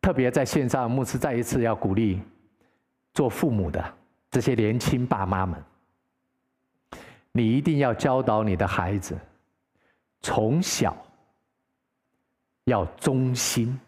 [0.00, 2.22] 特别在线上，牧师再一次要鼓励
[3.12, 3.84] 做父母的。
[4.36, 5.64] 这些年轻爸妈们，
[7.32, 9.18] 你一定要教导你的孩子，
[10.20, 10.94] 从小
[12.64, 13.80] 要忠心，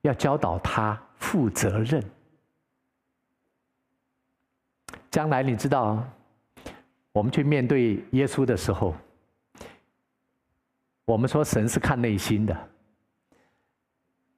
[0.00, 2.02] 要教导他负责任。
[5.08, 6.04] 将来你知道，
[7.12, 8.92] 我们去面对耶稣的时候，
[11.04, 12.68] 我们说神是看内心的。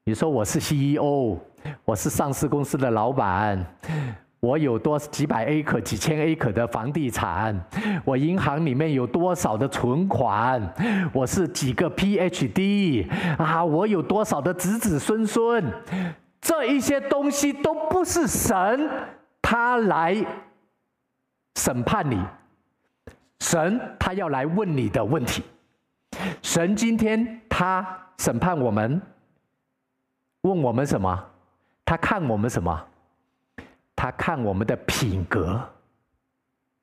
[0.05, 1.39] 你说我是 CEO，
[1.87, 3.65] 我是上市公司的老板，
[4.41, 7.61] 我有多几百 A 可、几千 A 可的房地产，
[8.05, 10.62] 我银行里面有多少的存款，
[11.12, 15.64] 我是几个 PhD 啊，我有多少的子子孙孙，
[16.41, 18.89] 这一些东西都不是神
[19.43, 20.24] 他来
[21.57, 22.22] 审判你，
[23.41, 25.43] 神他要来问你的问题。
[26.43, 27.84] 神今天他
[28.18, 29.03] 审判我们，
[30.43, 31.24] 问我们什么？
[31.84, 32.84] 他看我们什么？
[34.13, 35.61] 看我们的品格。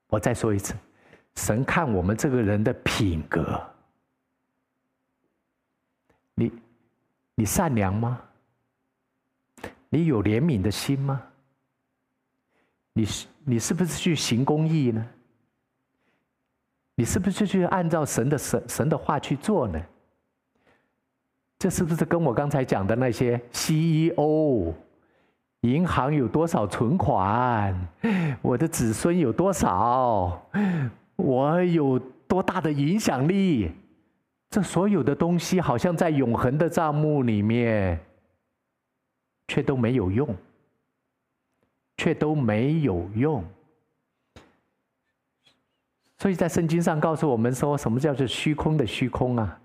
[0.08, 0.74] 我再说一次，
[1.36, 3.62] 神看我们这个人的品格。
[6.36, 6.52] 你，
[7.36, 8.22] 你善良吗？
[9.90, 11.22] 你有怜悯的心吗？
[12.94, 15.06] 你是你是不是去行公义呢？
[16.96, 19.82] 你是不是去按照神的神神的话去做呢？
[21.58, 24.74] 这是不是跟我刚才讲的那些 CEO，
[25.66, 27.76] 银行有多少存款，
[28.42, 30.42] 我的子孙有多少，
[31.16, 33.72] 我有多大的影响力，
[34.50, 38.00] 这所有的东西好像在永恒的账目里面，
[39.48, 40.36] 却都没有用，
[41.98, 43.44] 却都没有用。
[46.18, 49.60] 所以在圣经上告诉我们说，什么叫做虚空的虚空啊？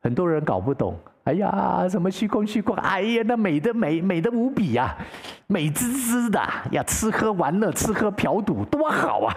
[0.00, 0.98] 很多人搞不懂。
[1.24, 2.76] 哎呀，什么虚空虚空？
[2.76, 4.96] 哎呀，那美的美美的无比呀，
[5.48, 6.40] 美滋滋的
[6.70, 9.36] 呀，吃喝玩乐，吃喝嫖赌多好啊！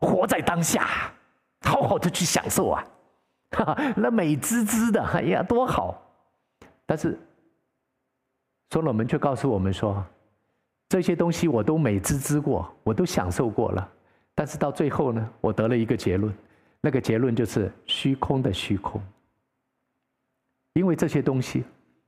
[0.00, 1.12] 活在当下，
[1.60, 2.84] 好好的去享受啊！
[3.52, 6.02] 哈哈，那美滋滋的，哎呀，多好！
[6.84, 7.16] 但是，
[8.70, 10.04] 所罗门却告诉我们说，
[10.88, 13.88] 这些东西我都美滋滋过，我都享受过了。
[14.34, 16.34] 但是到最后呢，我得了一个结论，
[16.80, 19.00] 那个结论就是虚空的虚空，
[20.74, 21.64] 因为这些东西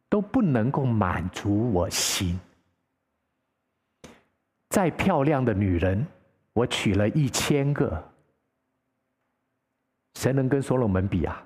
[0.08, 2.38] 都不能够满足我心。
[4.68, 6.06] 再漂亮的女人，
[6.52, 8.12] 我娶了一千个，
[10.14, 11.42] 谁能跟所罗门比啊？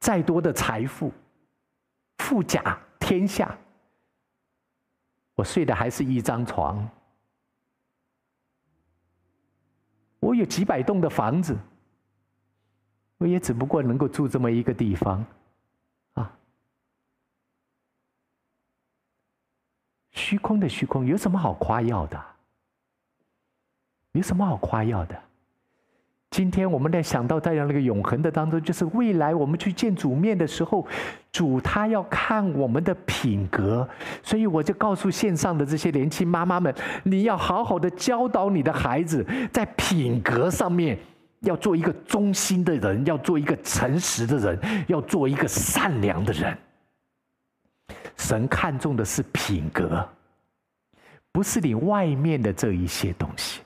[0.00, 1.12] 再多的财富，
[2.18, 3.56] 富甲天下，
[5.34, 6.88] 我睡的还是一张床。
[10.18, 11.56] 我有几百栋的房子，
[13.18, 15.24] 我也只不过能够住这么一个地方，
[16.14, 16.30] 啊，
[20.12, 22.22] 虚空的虚空，有什么好夸耀的？
[24.12, 25.18] 有什么好夸耀的？
[26.30, 30.86] 今天我们在想到在那个永恒的当中，就是未来我们去见主面的时候，
[31.32, 33.88] 主他要看我们的品格，
[34.22, 40.98] 所以我就告诉线上的这些年轻妈妈们，你要好好的教导你的孩子，在品格上面
[41.46, 46.56] 要做一个忠心的人，要做一个诚实的人，要做一个善良的人。
[48.16, 50.06] 神看重的是品格，
[51.32, 53.60] 不是你外面的这一些东西。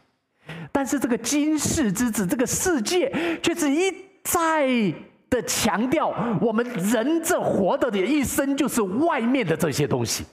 [0.71, 3.11] 但是这个今世之子，这个世界
[3.43, 4.69] 却是一再
[5.31, 6.09] 的强调，
[6.41, 10.25] 我们人这活着的一生就是外面的这些东西。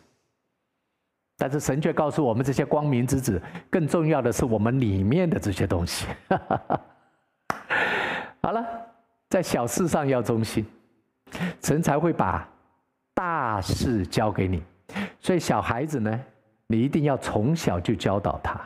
[1.38, 3.40] 但是神却告诉我们，这些光明之子，
[3.70, 6.08] 更重要的是我们里面的这些东西。
[8.48, 8.66] 好了，
[9.28, 10.66] 在小事上要忠心，
[11.62, 12.48] 神才会把
[13.14, 14.64] 大事交给你。
[15.20, 16.18] 所以小孩子呢，
[16.68, 18.58] 你一定要从小就教导他。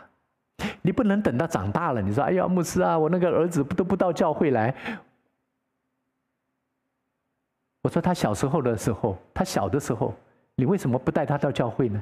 [0.84, 4.72] 你不能等到长大了，你说：“哎呀，牧师啊，我那个儿子不都不到教会来。”
[7.82, 10.14] 我说：“他小时候的时候，他小的时候，
[10.54, 12.00] 你为什么不带他到教会呢？”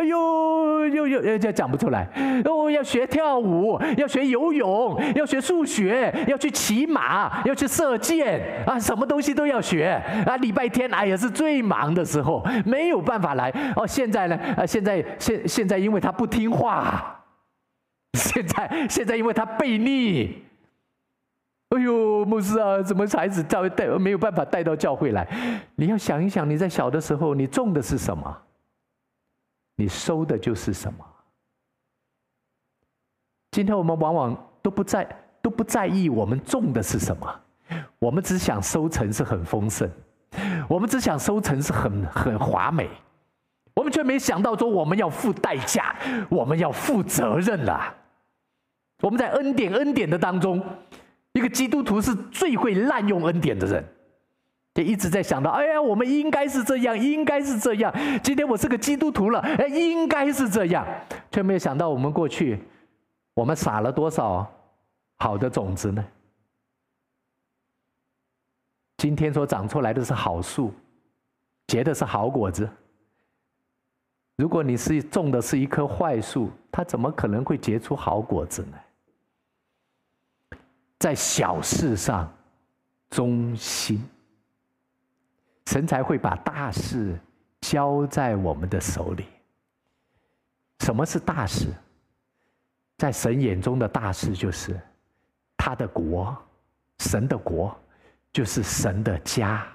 [0.00, 2.08] 哎呦，又又又讲不出来。
[2.46, 10.38] 哦，要学跳舞，要学游泳，要学数学，要去骑马，要去射箭啊，什么东西都要学啊。
[10.38, 13.50] 礼拜天哎呀是最忙的时候，没有办法来。
[13.76, 14.40] 哦，现在呢？
[14.56, 17.18] 啊，现在现现在因为他不听话。
[18.14, 20.42] 现在现在因为他悖逆，
[21.68, 25.28] 哎呦，牧师啊，怎么孩子带带没有办法带到教会来？
[25.76, 28.34] 你要想一想，你在小的时候，你种的是什么？
[29.80, 31.02] 你收的就是什么？
[33.50, 35.08] 今天我们往往都不在
[35.40, 37.40] 都不在意我们种的是什么，
[37.98, 39.90] 我们只想收成是很丰盛，
[40.68, 42.90] 我们只想收成是很很华美，
[43.72, 45.96] 我们却没想到说我们要付代价，
[46.28, 47.94] 我们要负责任了。
[49.00, 50.62] 我们在恩典恩典的当中，
[51.32, 53.82] 一个基督徒是最会滥用恩典的人，
[54.74, 57.92] 也一直在想到：哎呀，我们应该是这样，应该是这样。
[58.22, 60.86] 今天我是个基督徒了，哎，应该是这样，
[61.30, 62.62] 却没有想到我们过去，
[63.34, 64.50] 我们撒了多少
[65.16, 66.04] 好的种子呢？
[68.98, 70.72] 今天所长出来的是好树，
[71.66, 72.68] 结的是好果子。
[74.36, 80.58] 如果你是种的是一棵坏树，它怎么可能会结出好果子呢？
[80.98, 82.30] 在小事上
[83.08, 84.02] 忠心，
[85.66, 87.18] 神才会把大事
[87.60, 89.26] 交在我们的手里。
[90.80, 91.72] 什么是大事？
[92.98, 94.78] 在神眼中的大事就是
[95.56, 96.36] 他的国，
[96.98, 97.74] 神的国
[98.32, 99.66] 就是神的家。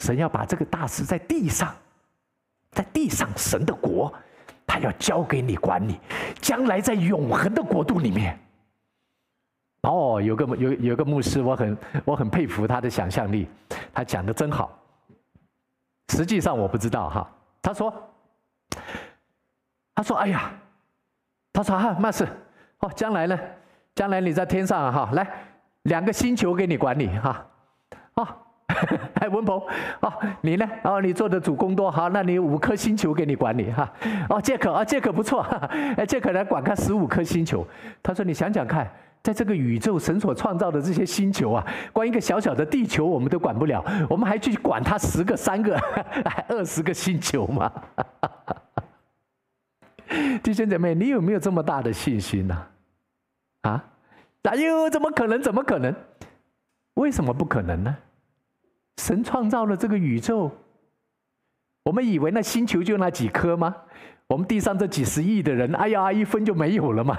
[0.00, 1.74] 神要把这个大事在地上，
[2.70, 4.12] 在地上神的国，
[4.66, 5.98] 他要交给你管理，
[6.40, 8.38] 将来在永恒的国度里面。
[9.82, 13.48] 哦，有个有有个牧师，我很我很佩服他的想象力，
[13.92, 14.76] 他讲的真好。
[16.08, 17.92] 实际上我不知道哈，他说，
[19.94, 20.52] 他说哎呀，
[21.52, 22.24] 他说哈，那是
[22.78, 23.38] 哦，将来呢，
[23.94, 25.28] 将来你在天上哈，来
[25.82, 27.46] 两个星球给你管理哈，
[28.14, 28.28] 哦，
[29.20, 29.60] 哎文鹏
[30.00, 30.68] 哦，你呢？
[30.84, 33.92] 哦，你做的主工多好，那你五颗星球给你管理哈，
[34.30, 35.42] 哦杰克啊杰克不错，
[35.96, 37.66] 哎杰克来管他十五颗星球，
[38.02, 38.90] 他说你想想看。
[39.26, 45.76] 在这个宇宙，神所创造的这些星球啊，光一个小小的地球我们都管不了， 我们还去管它十个、三个、
[46.48, 47.72] 二十个星球吗？
[50.44, 52.66] 弟兄姐妹，你有没有这么大的信心呢？
[53.62, 53.84] 啊？
[54.42, 55.42] 哎呦，怎么可能？
[55.42, 55.92] 怎么可能？
[56.94, 57.96] 为什么不可能呢？
[58.98, 60.52] 神创造了这个宇宙，
[61.82, 63.74] 我们以为那星球就那几颗吗？
[64.28, 67.16] 我们地上这几十亿的人，哎呀，一分就没有了嘛？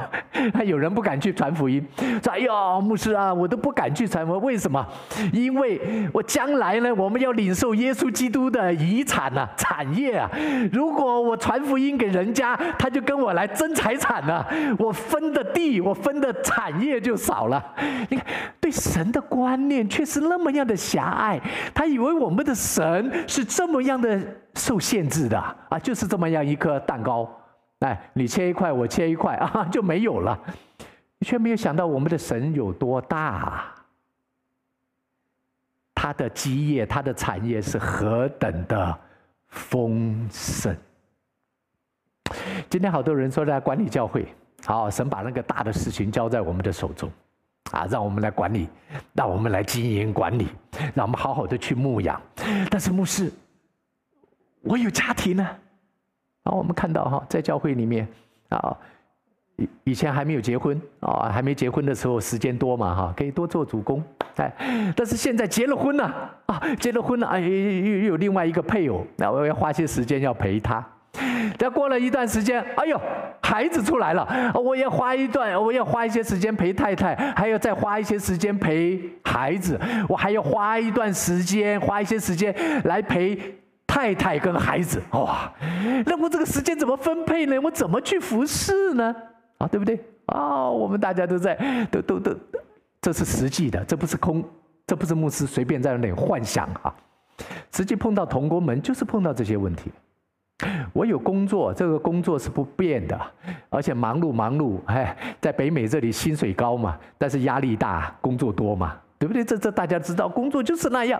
[0.53, 1.81] 还 有人不敢去传福音，
[2.21, 4.85] 说：“哎呀，牧师啊，我都不敢去传福音，为什么？
[5.31, 5.79] 因为
[6.11, 10.29] 我将来呢，我们要领受耶稣基督的遗产呐、啊，产业啊。
[10.73, 14.47] 如果我传福音给人家，他就跟我来争财产了、啊，
[14.77, 17.63] 我分的地，我分的产业就少了。
[18.09, 18.25] 你看，
[18.59, 21.39] 对神的观念却是那么样的狭隘，
[21.73, 24.19] 他以为我们的神是这么样的。”
[24.57, 25.39] 受限制的
[25.69, 27.29] 啊，就是这么样一颗蛋糕，
[27.79, 30.37] 哎，你切一块，我切一块啊， 就没有了。
[31.21, 33.73] 却没有想到我们的神有多大，
[35.95, 38.99] 他的基业，他的产业是何等的
[39.47, 40.77] 丰盛。
[42.69, 44.27] 今天好多人说在管理教会，
[44.63, 47.11] 好，神把那个大的事情交在我们的手中，
[47.71, 48.69] 啊，让我们来管理，
[49.13, 50.49] 让我们来经营管理，
[50.93, 52.21] 让我们好好的去牧养。
[52.69, 53.31] 但是牧师。
[54.63, 55.47] 我有家庭呢，
[56.43, 58.07] 啊，我们看到哈，在教会里面
[58.49, 58.75] 啊，
[59.55, 64.03] 以以前还没有结婚啊，还没结婚的时候时间多嘛哈，可以多做主工，
[64.35, 66.05] 哎，但是现在结了婚了
[66.47, 70.85] 啊，结了婚了，哎，又又有另外一个配偶，那我要花些时间要陪他。
[71.57, 72.99] 再过了一段时间，哎呦，
[73.41, 82.53] 孩子出来了，我要花一段，我要花一些时间陪太太，还要再花一些时间陪孩子，我还要花一段时间，花一些时间
[82.83, 83.39] 来陪。
[83.97, 85.51] 太太跟孩子，哇，
[86.05, 87.59] 那我这个时间怎么分配呢？
[87.59, 89.15] 我怎么去服侍呢？
[89.57, 89.99] 啊，对不对？
[90.27, 91.55] 啊，我们大家都在，
[91.89, 92.31] 都都都，
[93.01, 94.43] 这是实际的，这不是空，
[94.85, 96.93] 这不是牧师随便在那里幻想啊。
[97.71, 99.91] 实际碰到同工们，就是碰到这些问题。
[100.93, 103.19] 我有工作，这个工作是不变的，
[103.69, 109.43] 而且忙碌忙碌，哎，在北美这里薪水高嘛，但是压力大，工作多嘛，对不对？
[109.43, 111.19] 这这大家知道，工作就是那样。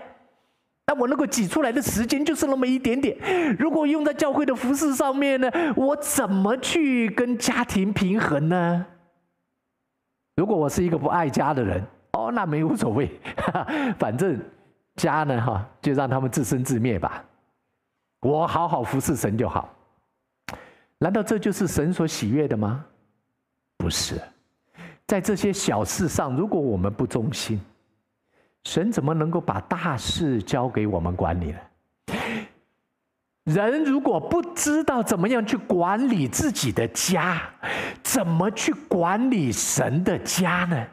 [0.90, 3.18] 那我能够挤出来的时间就是那么一点点，
[3.60, 8.86] 如果用在教会的服饰上面呢，我怎么去跟家庭平衡呢？
[10.38, 11.84] 如果我是一个不爱家的人，
[12.14, 13.12] 哦，那没无所谓，
[14.00, 14.40] 反正
[14.96, 17.22] 家呢，哈，就让他们自生自灭吧，
[18.22, 19.74] 我好好服侍神就好。
[21.00, 22.86] 难道这就是神所喜悦的吗？
[23.78, 24.16] 不是，
[25.06, 27.60] 在这些小事上，如果我们不忠心。
[28.68, 31.60] 神怎么能够把大事交给我们管理呢？
[33.46, 37.42] 人如果不知道怎么样去管理自己的家，
[38.04, 40.86] 怎么去管理神的家呢？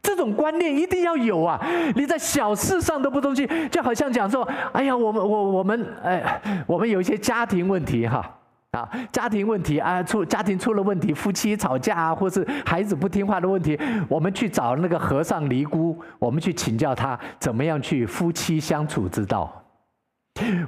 [0.00, 1.60] 这种观念一定要有啊！
[1.96, 8.32] 你在小事上都不忠心，就好像讲说：“哎呀，我们我我们哎，我们有一些家庭问题哈。”
[8.70, 13.76] 啊，家庭问题啊，出家庭出了问题，夫妻吵架啊，或是孩子不听话的问题，
[14.08, 19.64] 我们去找那个和尚尼姑，我们去请教他怎么样去夫妻相处之道，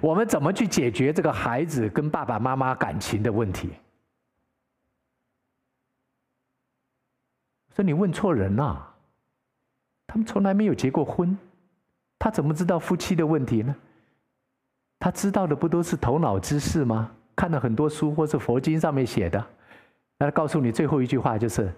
[0.01, 3.71] 我们怎么去解决这个孩子跟爸爸妈妈感情的问题？
[7.77, 8.95] 说你问错人了，
[10.09, 11.39] 他们从来没有结过婚，
[12.19, 13.75] 他怎么知道夫妻的问题呢？
[14.99, 17.13] 他知道的不都是头脑之事吗？
[17.43, 19.45] 看了很多书，或是佛经上面写的，
[20.17, 21.69] 那告诉你最后一句话就是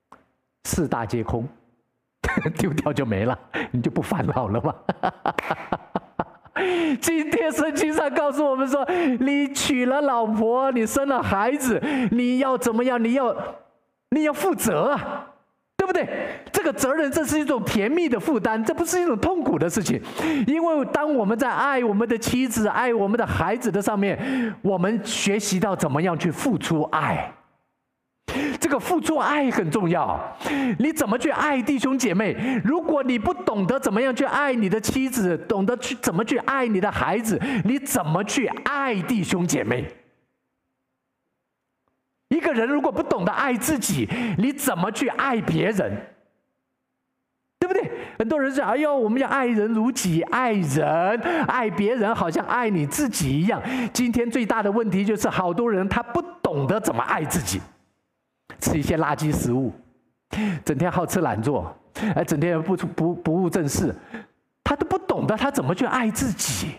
[0.68, 1.48] “四大皆空”，
[2.58, 3.38] 丢掉就没了，
[3.70, 4.74] 你就不烦恼了吗？
[7.00, 8.86] 今天圣经上告诉我们说，
[9.18, 13.02] 你娶了老婆，你生了孩子，你要怎么样？
[13.02, 13.34] 你要，
[14.10, 15.30] 你要负责啊，
[15.86, 16.08] 对不对？
[16.50, 20.00] 这个责任，这是一种甜蜜的负担，这不是一种痛苦的事情。
[20.46, 27.32] 因为当我们在爱我们的妻子、爱我们的孩子的上面，我们学习到怎么样去付出爱。
[28.60, 30.18] 这个付出爱很重要，
[30.78, 32.36] 你怎么去爱弟兄姐妹？
[32.64, 39.84] 如果你不懂得怎么样去爱你的妻子，懂得去怎么去爱你的孩子，你怎么去爱弟兄姐妹？
[42.28, 44.08] 一个人如果不懂得爱自己，
[44.38, 45.96] 你怎么去爱别人？
[47.58, 47.90] 对不对？
[48.18, 50.86] 很多人说：“哎呦，我们要爱人如己，爱人
[51.46, 53.60] 爱别人，好像爱你自己一样。”
[53.92, 57.60] 今天最大的问题就是，好多人他不懂得怎么爱自己。
[58.60, 59.72] 吃一些垃圾食物，
[60.64, 61.76] 整天好吃懒做，
[62.14, 63.94] 哎，整天不不不务正事，
[64.62, 66.76] 他都不懂得他怎么去爱自己，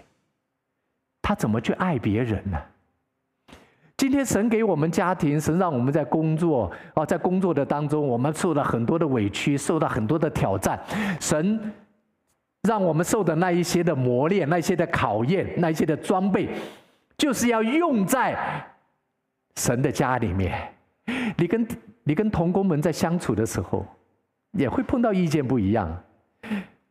[1.22, 2.58] 他怎么去爱别人呢？
[3.98, 10.80] 今天神给我们家庭，神让我们在工作啊，在工作的当中，我们受到很多的委屈，受到很多的挑战，
[11.20, 11.74] 神
[12.62, 16.48] 让我们受的那一些的磨练，那一些的考验，那一些的装备，
[17.18, 18.38] 就是要用在
[19.56, 20.54] 神的家里面。
[21.36, 21.68] 你跟
[22.04, 23.84] 你跟同工们在相处的时候，
[24.52, 26.04] 也会碰到意见不一样，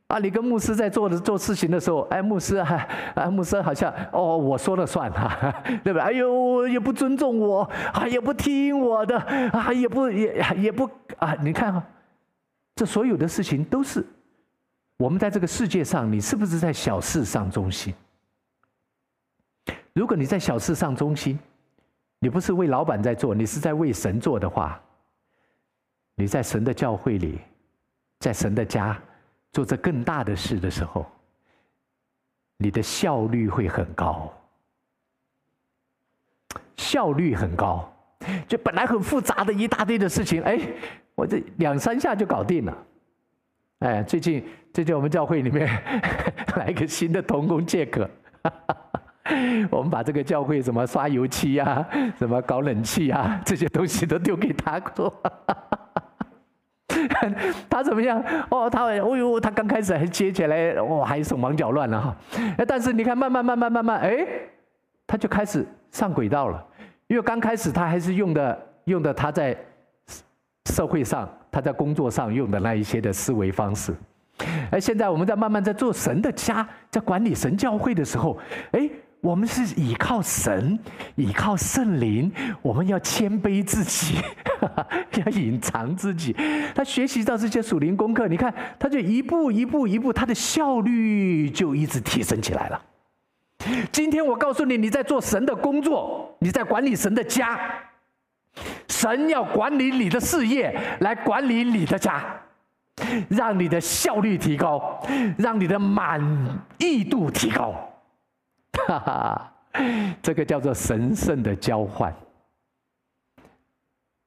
[0.08, 2.86] 啊，你跟牧师在做的做事情的时候，哎，牧师哈，
[3.16, 5.52] 啊，牧师好像哦，我说了算哈，
[5.82, 6.00] 对不对？
[6.00, 9.18] 哎呦，也不尊重我，啊，也不听我的，
[9.50, 10.88] 啊，也不也也不
[11.18, 11.86] 啊，你看啊，
[12.76, 14.04] 这所有的事情都是
[14.96, 17.94] 我们在这个世界上，你是不是在小事上中心？
[19.92, 21.38] 如果你在小事上中心。
[22.18, 24.80] 你不是为老板在做，你是在为神做的话，
[26.14, 27.38] 你在神的教会里，
[28.20, 28.98] 在神的家
[29.56, 31.10] 做着更大的事的时候，
[32.58, 34.30] 你的效率会很高，
[36.76, 37.90] 效率很高。
[38.46, 40.60] 就本来很复杂的一大堆的事情，哎，
[41.14, 42.86] 我这两三下就搞定了。
[43.78, 45.66] 哎，最近最近我们教会里面
[46.56, 48.06] 来一个新的童工杰克。
[49.70, 51.88] 我们把这个教会什么刷油漆啊，
[52.18, 55.10] 什么搞冷气啊，这些东西都丢给他做。
[57.68, 58.22] 他怎么样？
[58.50, 62.16] 哦，他哦呦，他刚开始还接起来，哦，还手忙脚乱了哈。
[62.66, 64.26] 但是你看，慢慢慢慢慢慢，哎，
[65.06, 66.64] 他就开始上轨道了。
[67.06, 69.56] 因为刚开始他还是用的用的他在
[70.70, 73.94] 社会上，他在工作上用的那一些的思维方式。
[74.70, 78.38] 而现在我们在慢慢在做神的家，在管理神教会的时候，
[78.72, 78.88] 哎。
[79.20, 80.78] 我们是倚靠神，
[81.16, 82.30] 倚靠圣灵。
[82.62, 84.16] 我们要谦卑自己，
[85.24, 86.34] 要隐藏自己。
[86.74, 92.80] 他学习到这些属灵功课，你看，他就一步一步一步，他的效率就一直提升起来了。
[93.90, 97.58] 今天我告诉你，你在做神的工作，你在管理神的家。
[98.88, 102.24] 神要管理你的事业，来管理你的家，
[103.28, 105.02] 让你的效率提高，
[105.36, 106.22] 让你的满
[106.78, 107.74] 意度提高。
[108.86, 109.52] 哈哈，
[110.22, 112.14] 这个叫做神圣的交换。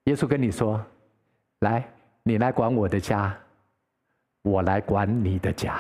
[0.06, 0.84] 耶稣跟你说
[1.62, 1.88] ：“来，
[2.24, 3.38] 你来管我的家，
[4.42, 5.80] 我来管你的家。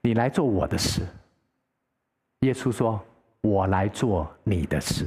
[0.00, 1.02] 你来做我的事。”
[2.40, 3.02] 耶稣说
[3.40, 5.06] ：“我来做你的事。”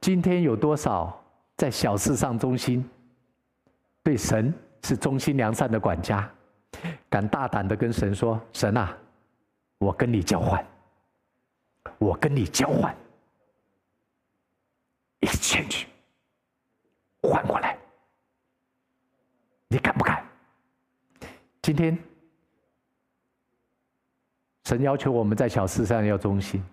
[0.00, 1.22] 今天有多少
[1.56, 2.88] 在小事上忠心，
[4.02, 4.52] 对神
[4.82, 6.28] 是忠心良善的管家，
[7.08, 8.96] 敢大胆的跟神说：“神啊！”
[9.78, 10.66] 我跟你交换，
[11.98, 12.96] 我跟你交换
[15.20, 15.84] ，exchange，
[17.22, 17.78] 换过来，
[19.68, 20.24] 你敢不敢？
[21.62, 21.98] 今天，
[24.64, 26.64] 神要求我们在小事上要忠心，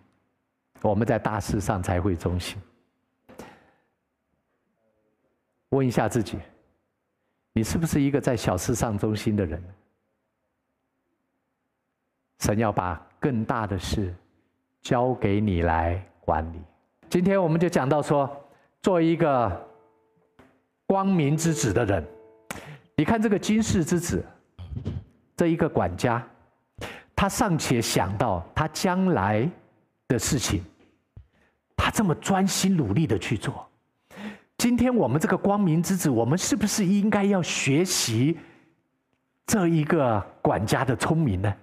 [0.82, 2.62] 我们在大事上才会忠心。
[5.70, 6.38] 问一下自己，
[7.52, 9.62] 你是不是一个在小事上忠心的人？
[12.44, 14.14] 神要把更大的事
[14.82, 16.60] 交给你来管理。
[17.10, 18.30] 今天我们就讲到说，
[18.82, 19.66] 做一个
[20.86, 22.06] 光明之子的人。
[22.98, 24.22] 你看这个金世之子，
[25.38, 26.22] 这一个管家，
[27.16, 29.50] 他尚且想到他将来
[30.10, 30.62] 的事情，
[31.78, 33.66] 他这么专心努力的去做。
[34.58, 38.38] 今天我们这个光明之子，我们是不是应该要学习
[39.46, 41.56] 这一个管家的聪明呢？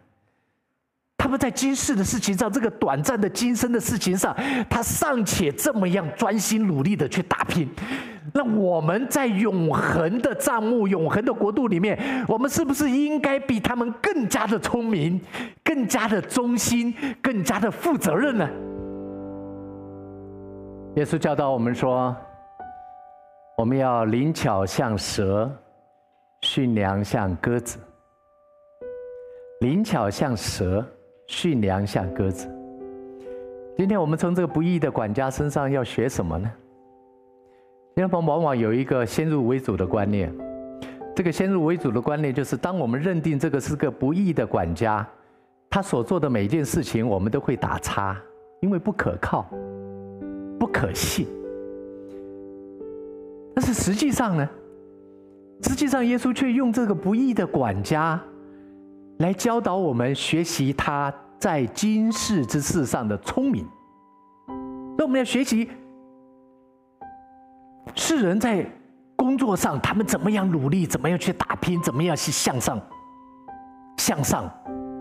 [1.20, 4.34] 他们在今世的事情上，这个短暂的今生的事情上，
[4.70, 7.68] 他尚且这么样专心努力的去打拼，
[8.32, 15.20] 那我们在永恒的帐幕、永恒的国度里面，我们是不是应该比他们更加的聪明、
[15.62, 18.48] 更加的忠心、更加的负责任呢？
[20.96, 22.16] 耶稣教导我们说，
[23.58, 25.54] 我们要灵巧像蛇，
[26.40, 27.78] 驯良像鸽子。
[29.60, 30.82] 灵巧像蛇，
[31.30, 32.48] 驯良像鸽子。
[33.76, 36.50] 今天我们从这个不义的管家身上要学什么呢？
[37.94, 40.34] 人们往往有一个先入为主的观念，
[41.14, 45.06] 这个先入为主的观念就是，当我们认定这个是个不义的管家，
[45.70, 48.20] 他所做的每一件事情，我们都会打叉，
[48.60, 49.48] 因为不可靠、
[50.58, 51.28] 不可信。
[53.54, 54.48] 但是实际上呢，
[55.62, 58.20] 实际上耶稣却用这个不义的管家，
[59.20, 63.66] 来教导我们学习他在今世之事上的聪明。
[64.96, 65.70] 那我们要学习。
[67.94, 68.64] 世人在
[69.16, 72.80] 工作上，他们怎么样努力，怎么样去打拼，怎么样去向上，
[73.98, 74.50] 向上，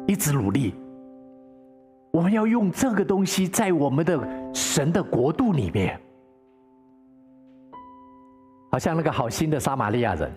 [0.05, 0.75] 一直努力。
[2.11, 4.19] 我们要用这个东西在我们的
[4.53, 5.97] 神的国度里面，
[8.71, 10.29] 好像那个好心的撒玛利亚人。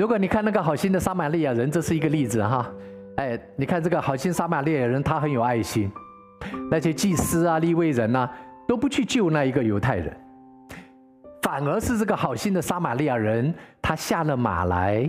[0.00, 2.66] 如果你看那个好心的撒玛利亚人，这是一个例子哈。
[3.16, 5.92] 哎，你看这个好心撒玛利亚人，他很有爱心，
[6.70, 8.32] 那些祭司啊、利未人啊，
[8.66, 10.16] 都不去救那一个犹太人。
[11.42, 15.06] 反而是这个好心的撒玛利亚人，他下了马来，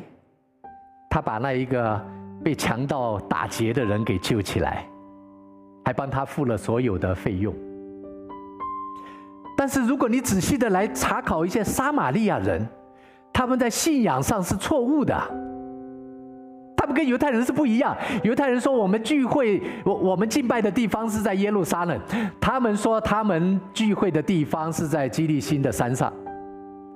[1.09, 2.05] 他把那一个
[2.43, 4.85] 被强盗打劫的人给救起来，
[5.85, 7.55] 还帮他付了所有的费用。
[9.55, 12.67] 但是如果你仔细的来查考一些撒玛利亚人，
[13.33, 15.15] 他们在信仰上是错误的，
[16.77, 17.95] 他们跟犹太人是不一样。
[18.23, 21.99] 犹太人说我们聚会，我我们敬拜的地方是在耶路撒冷，
[22.39, 26.11] 他们说他们聚会的地方是在基利新的山上。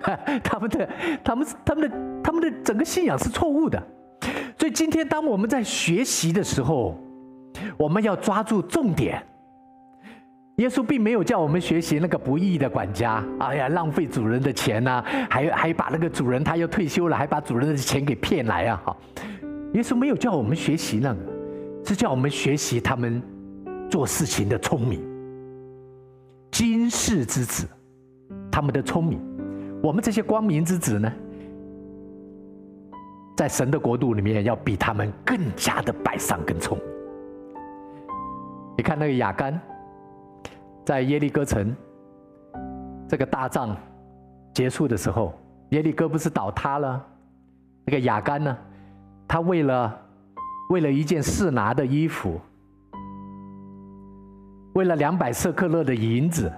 [0.43, 0.89] 他们的、
[1.23, 3.81] 他们、他们的、他们的整个信仰是错误的，
[4.59, 6.95] 所以今天当我们在学习的时候，
[7.77, 9.25] 我们要抓住重点。
[10.57, 18.81] 耶稣并没有叫我们学习那个不义的管家，哎呀，浪费主人的钱呐、还还把那个主人他要退休了，还把主人的钱给骗来啊！
[18.85, 18.97] 哈，
[19.73, 21.19] 耶稣没有叫我们学习那个，
[21.83, 23.21] 是叫我们学习他们
[23.89, 25.01] 做事情的聪明，
[26.51, 27.67] 今世之子，
[28.49, 29.19] 他们的聪明。
[29.83, 31.11] 我们这些光明之子呢，
[33.35, 36.87] 在神的国度里面，要比他们更加的摆上更聪明。
[38.77, 39.59] 你看那个雅干，
[40.85, 41.75] 在耶利哥城
[43.07, 43.75] 这个大仗
[44.53, 45.33] 结束的时候，
[45.69, 47.05] 耶利哥不是倒塌了？
[47.85, 48.57] 那个亚干呢，
[49.27, 50.01] 他为了
[50.69, 52.39] 为了一件示拿的衣服，
[54.73, 56.51] 为了两百色克勒的银子。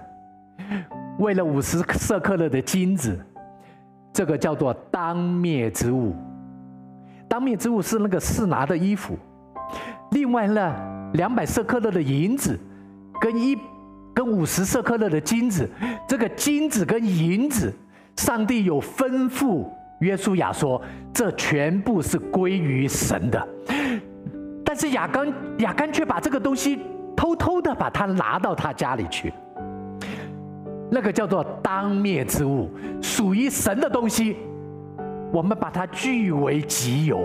[1.18, 3.18] 为了五十色克勒的金子，
[4.12, 6.14] 这个叫做当灭之物。
[7.28, 9.16] 当灭之物是那个示拿的衣服。
[10.12, 12.56] 另外呢，两百色克勒的银子，
[13.20, 13.58] 跟一
[14.18, 15.70] 跟五十舍客勒的金子，
[16.08, 17.72] 这个金子跟银子，
[18.16, 19.64] 上帝有吩咐
[20.00, 20.82] 约书亚说，
[21.14, 23.48] 这全部是归于神的。
[24.64, 26.80] 但是亚干亚干却把这个东西
[27.16, 29.32] 偷偷的把它拿到他家里去。
[30.90, 32.68] 那个叫做当灭之物，
[33.00, 34.36] 属于神的东西，
[35.32, 37.20] 我们把它据为己有，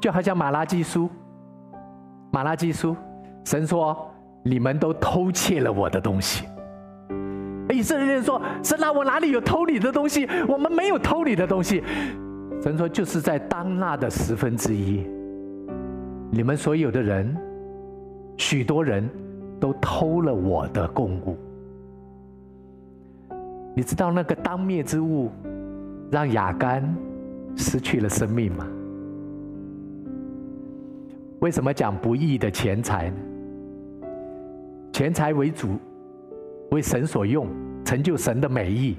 [0.00, 1.10] 就好像马拉基书，
[2.30, 2.96] 马拉基书，
[3.44, 4.10] 神说
[4.44, 6.44] 你们都偷窃了我的东西。
[7.72, 10.28] 以色列人说：神啊，我哪里有偷你的东西？
[10.46, 11.82] 我们没有偷你的东西。
[12.62, 15.04] 神说：就是在当纳的十分之一，
[16.30, 17.36] 你们所有的人，
[18.36, 19.08] 许多人。
[19.60, 21.38] 都偷了我的供物，
[23.74, 25.30] 你知道那个当灭之物
[26.10, 26.94] 让亚干
[27.56, 28.66] 失去了生命吗？
[31.38, 33.16] 为什么讲不义的钱财呢？
[34.94, 35.70] 钱财为主，
[36.70, 37.48] 为神所用，
[37.84, 38.96] 成就神的美意，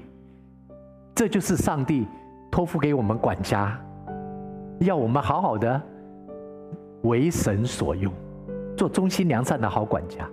[1.14, 2.06] 这就是上帝
[2.50, 3.80] 托付给我们管家，
[4.80, 5.80] 要我们好好的
[7.04, 8.12] 为神所用，
[8.76, 10.28] 做忠心良善的好管家。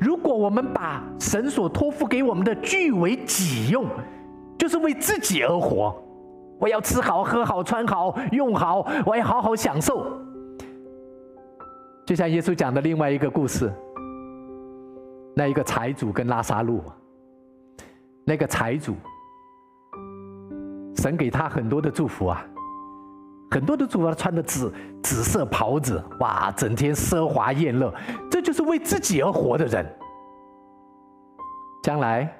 [0.00, 3.86] 如果我们把神所托付给我们的据为己用，
[4.58, 5.94] 就是为自己而活，
[6.58, 10.04] 我要吃好、喝好、穿好、用好，我要好好享受。
[12.04, 13.72] 就像耶稣讲的另外一个故事，
[15.34, 16.82] 那一个财主跟拉萨路，
[18.24, 18.94] 那个财主，
[20.96, 22.44] 神给他很多的祝福啊。
[23.50, 24.06] 很多的祝福。
[24.06, 24.72] 他，穿的紫
[25.02, 27.92] 紫色袍子，哇，整天奢华宴乐，
[28.30, 29.86] 这就是为自己而活的人。
[31.82, 32.30] 将来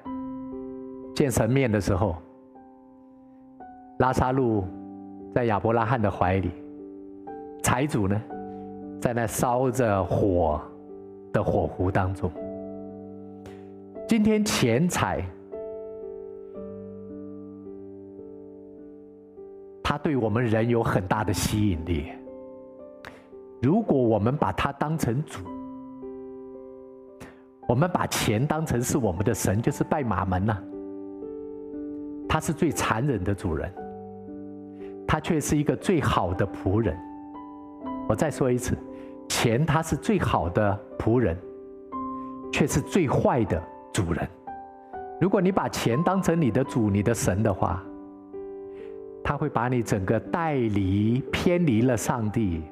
[1.14, 2.16] 见神面的时候，
[3.98, 4.64] 拉萨路
[5.34, 6.50] 在亚伯拉罕的怀里，
[7.62, 8.20] 财主呢，
[9.00, 10.60] 在那烧着火
[11.32, 12.30] 的火湖当中。
[14.12, 15.24] 今天钱财，
[19.82, 22.12] 它对我们人有很大的吸引力。
[23.62, 25.40] 如果我们把它当成主，
[27.66, 30.62] 我们把钱当成是我们的神，就是拜马门呐。
[32.28, 33.72] 他是最残忍的主人，
[35.08, 36.94] 他却是一个最好的仆人。
[38.10, 38.76] 我再说一次，
[39.30, 41.34] 钱他是最好的仆人，
[42.52, 43.58] 却是最坏的
[43.92, 44.28] 主人。
[45.20, 47.82] 如果你把钱当成你的主、你的神的话，
[49.22, 52.62] 他会把你整个带离、偏离了上帝，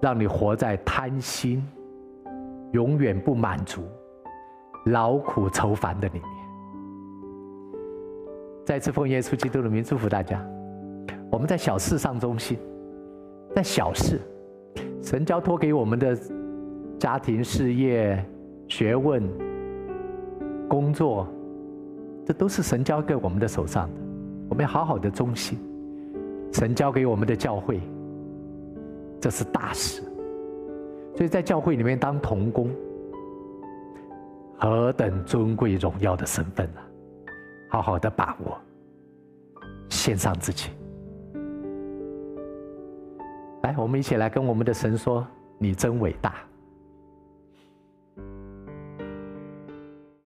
[0.00, 1.66] 让你活在贪心、
[2.70, 3.82] 永远不满足、
[4.86, 6.22] 劳苦愁烦的里面。
[8.64, 10.40] 再次奉耶稣基督的名祝福大家。
[11.32, 12.56] 我们在小事上忠心，
[13.56, 14.20] 在小事，
[15.02, 16.16] 神交托给我们的
[16.96, 18.24] 家庭、事业、
[18.76, 19.22] 学问、
[20.68, 21.28] 工作，
[22.26, 24.00] 这都是神交给我们的手上的。
[24.48, 25.56] 我们要好好的忠心。
[26.52, 27.80] 神交给我们的教会，
[29.20, 30.02] 这是大事。
[31.14, 32.68] 所以在教会里面当童工，
[34.58, 36.82] 何等尊贵荣耀的身份啊！
[37.70, 38.58] 好好的把握，
[39.88, 40.70] 献上自己。
[43.62, 45.24] 来，我们一起来跟我们的神说
[45.58, 46.34] ：“你真伟大。”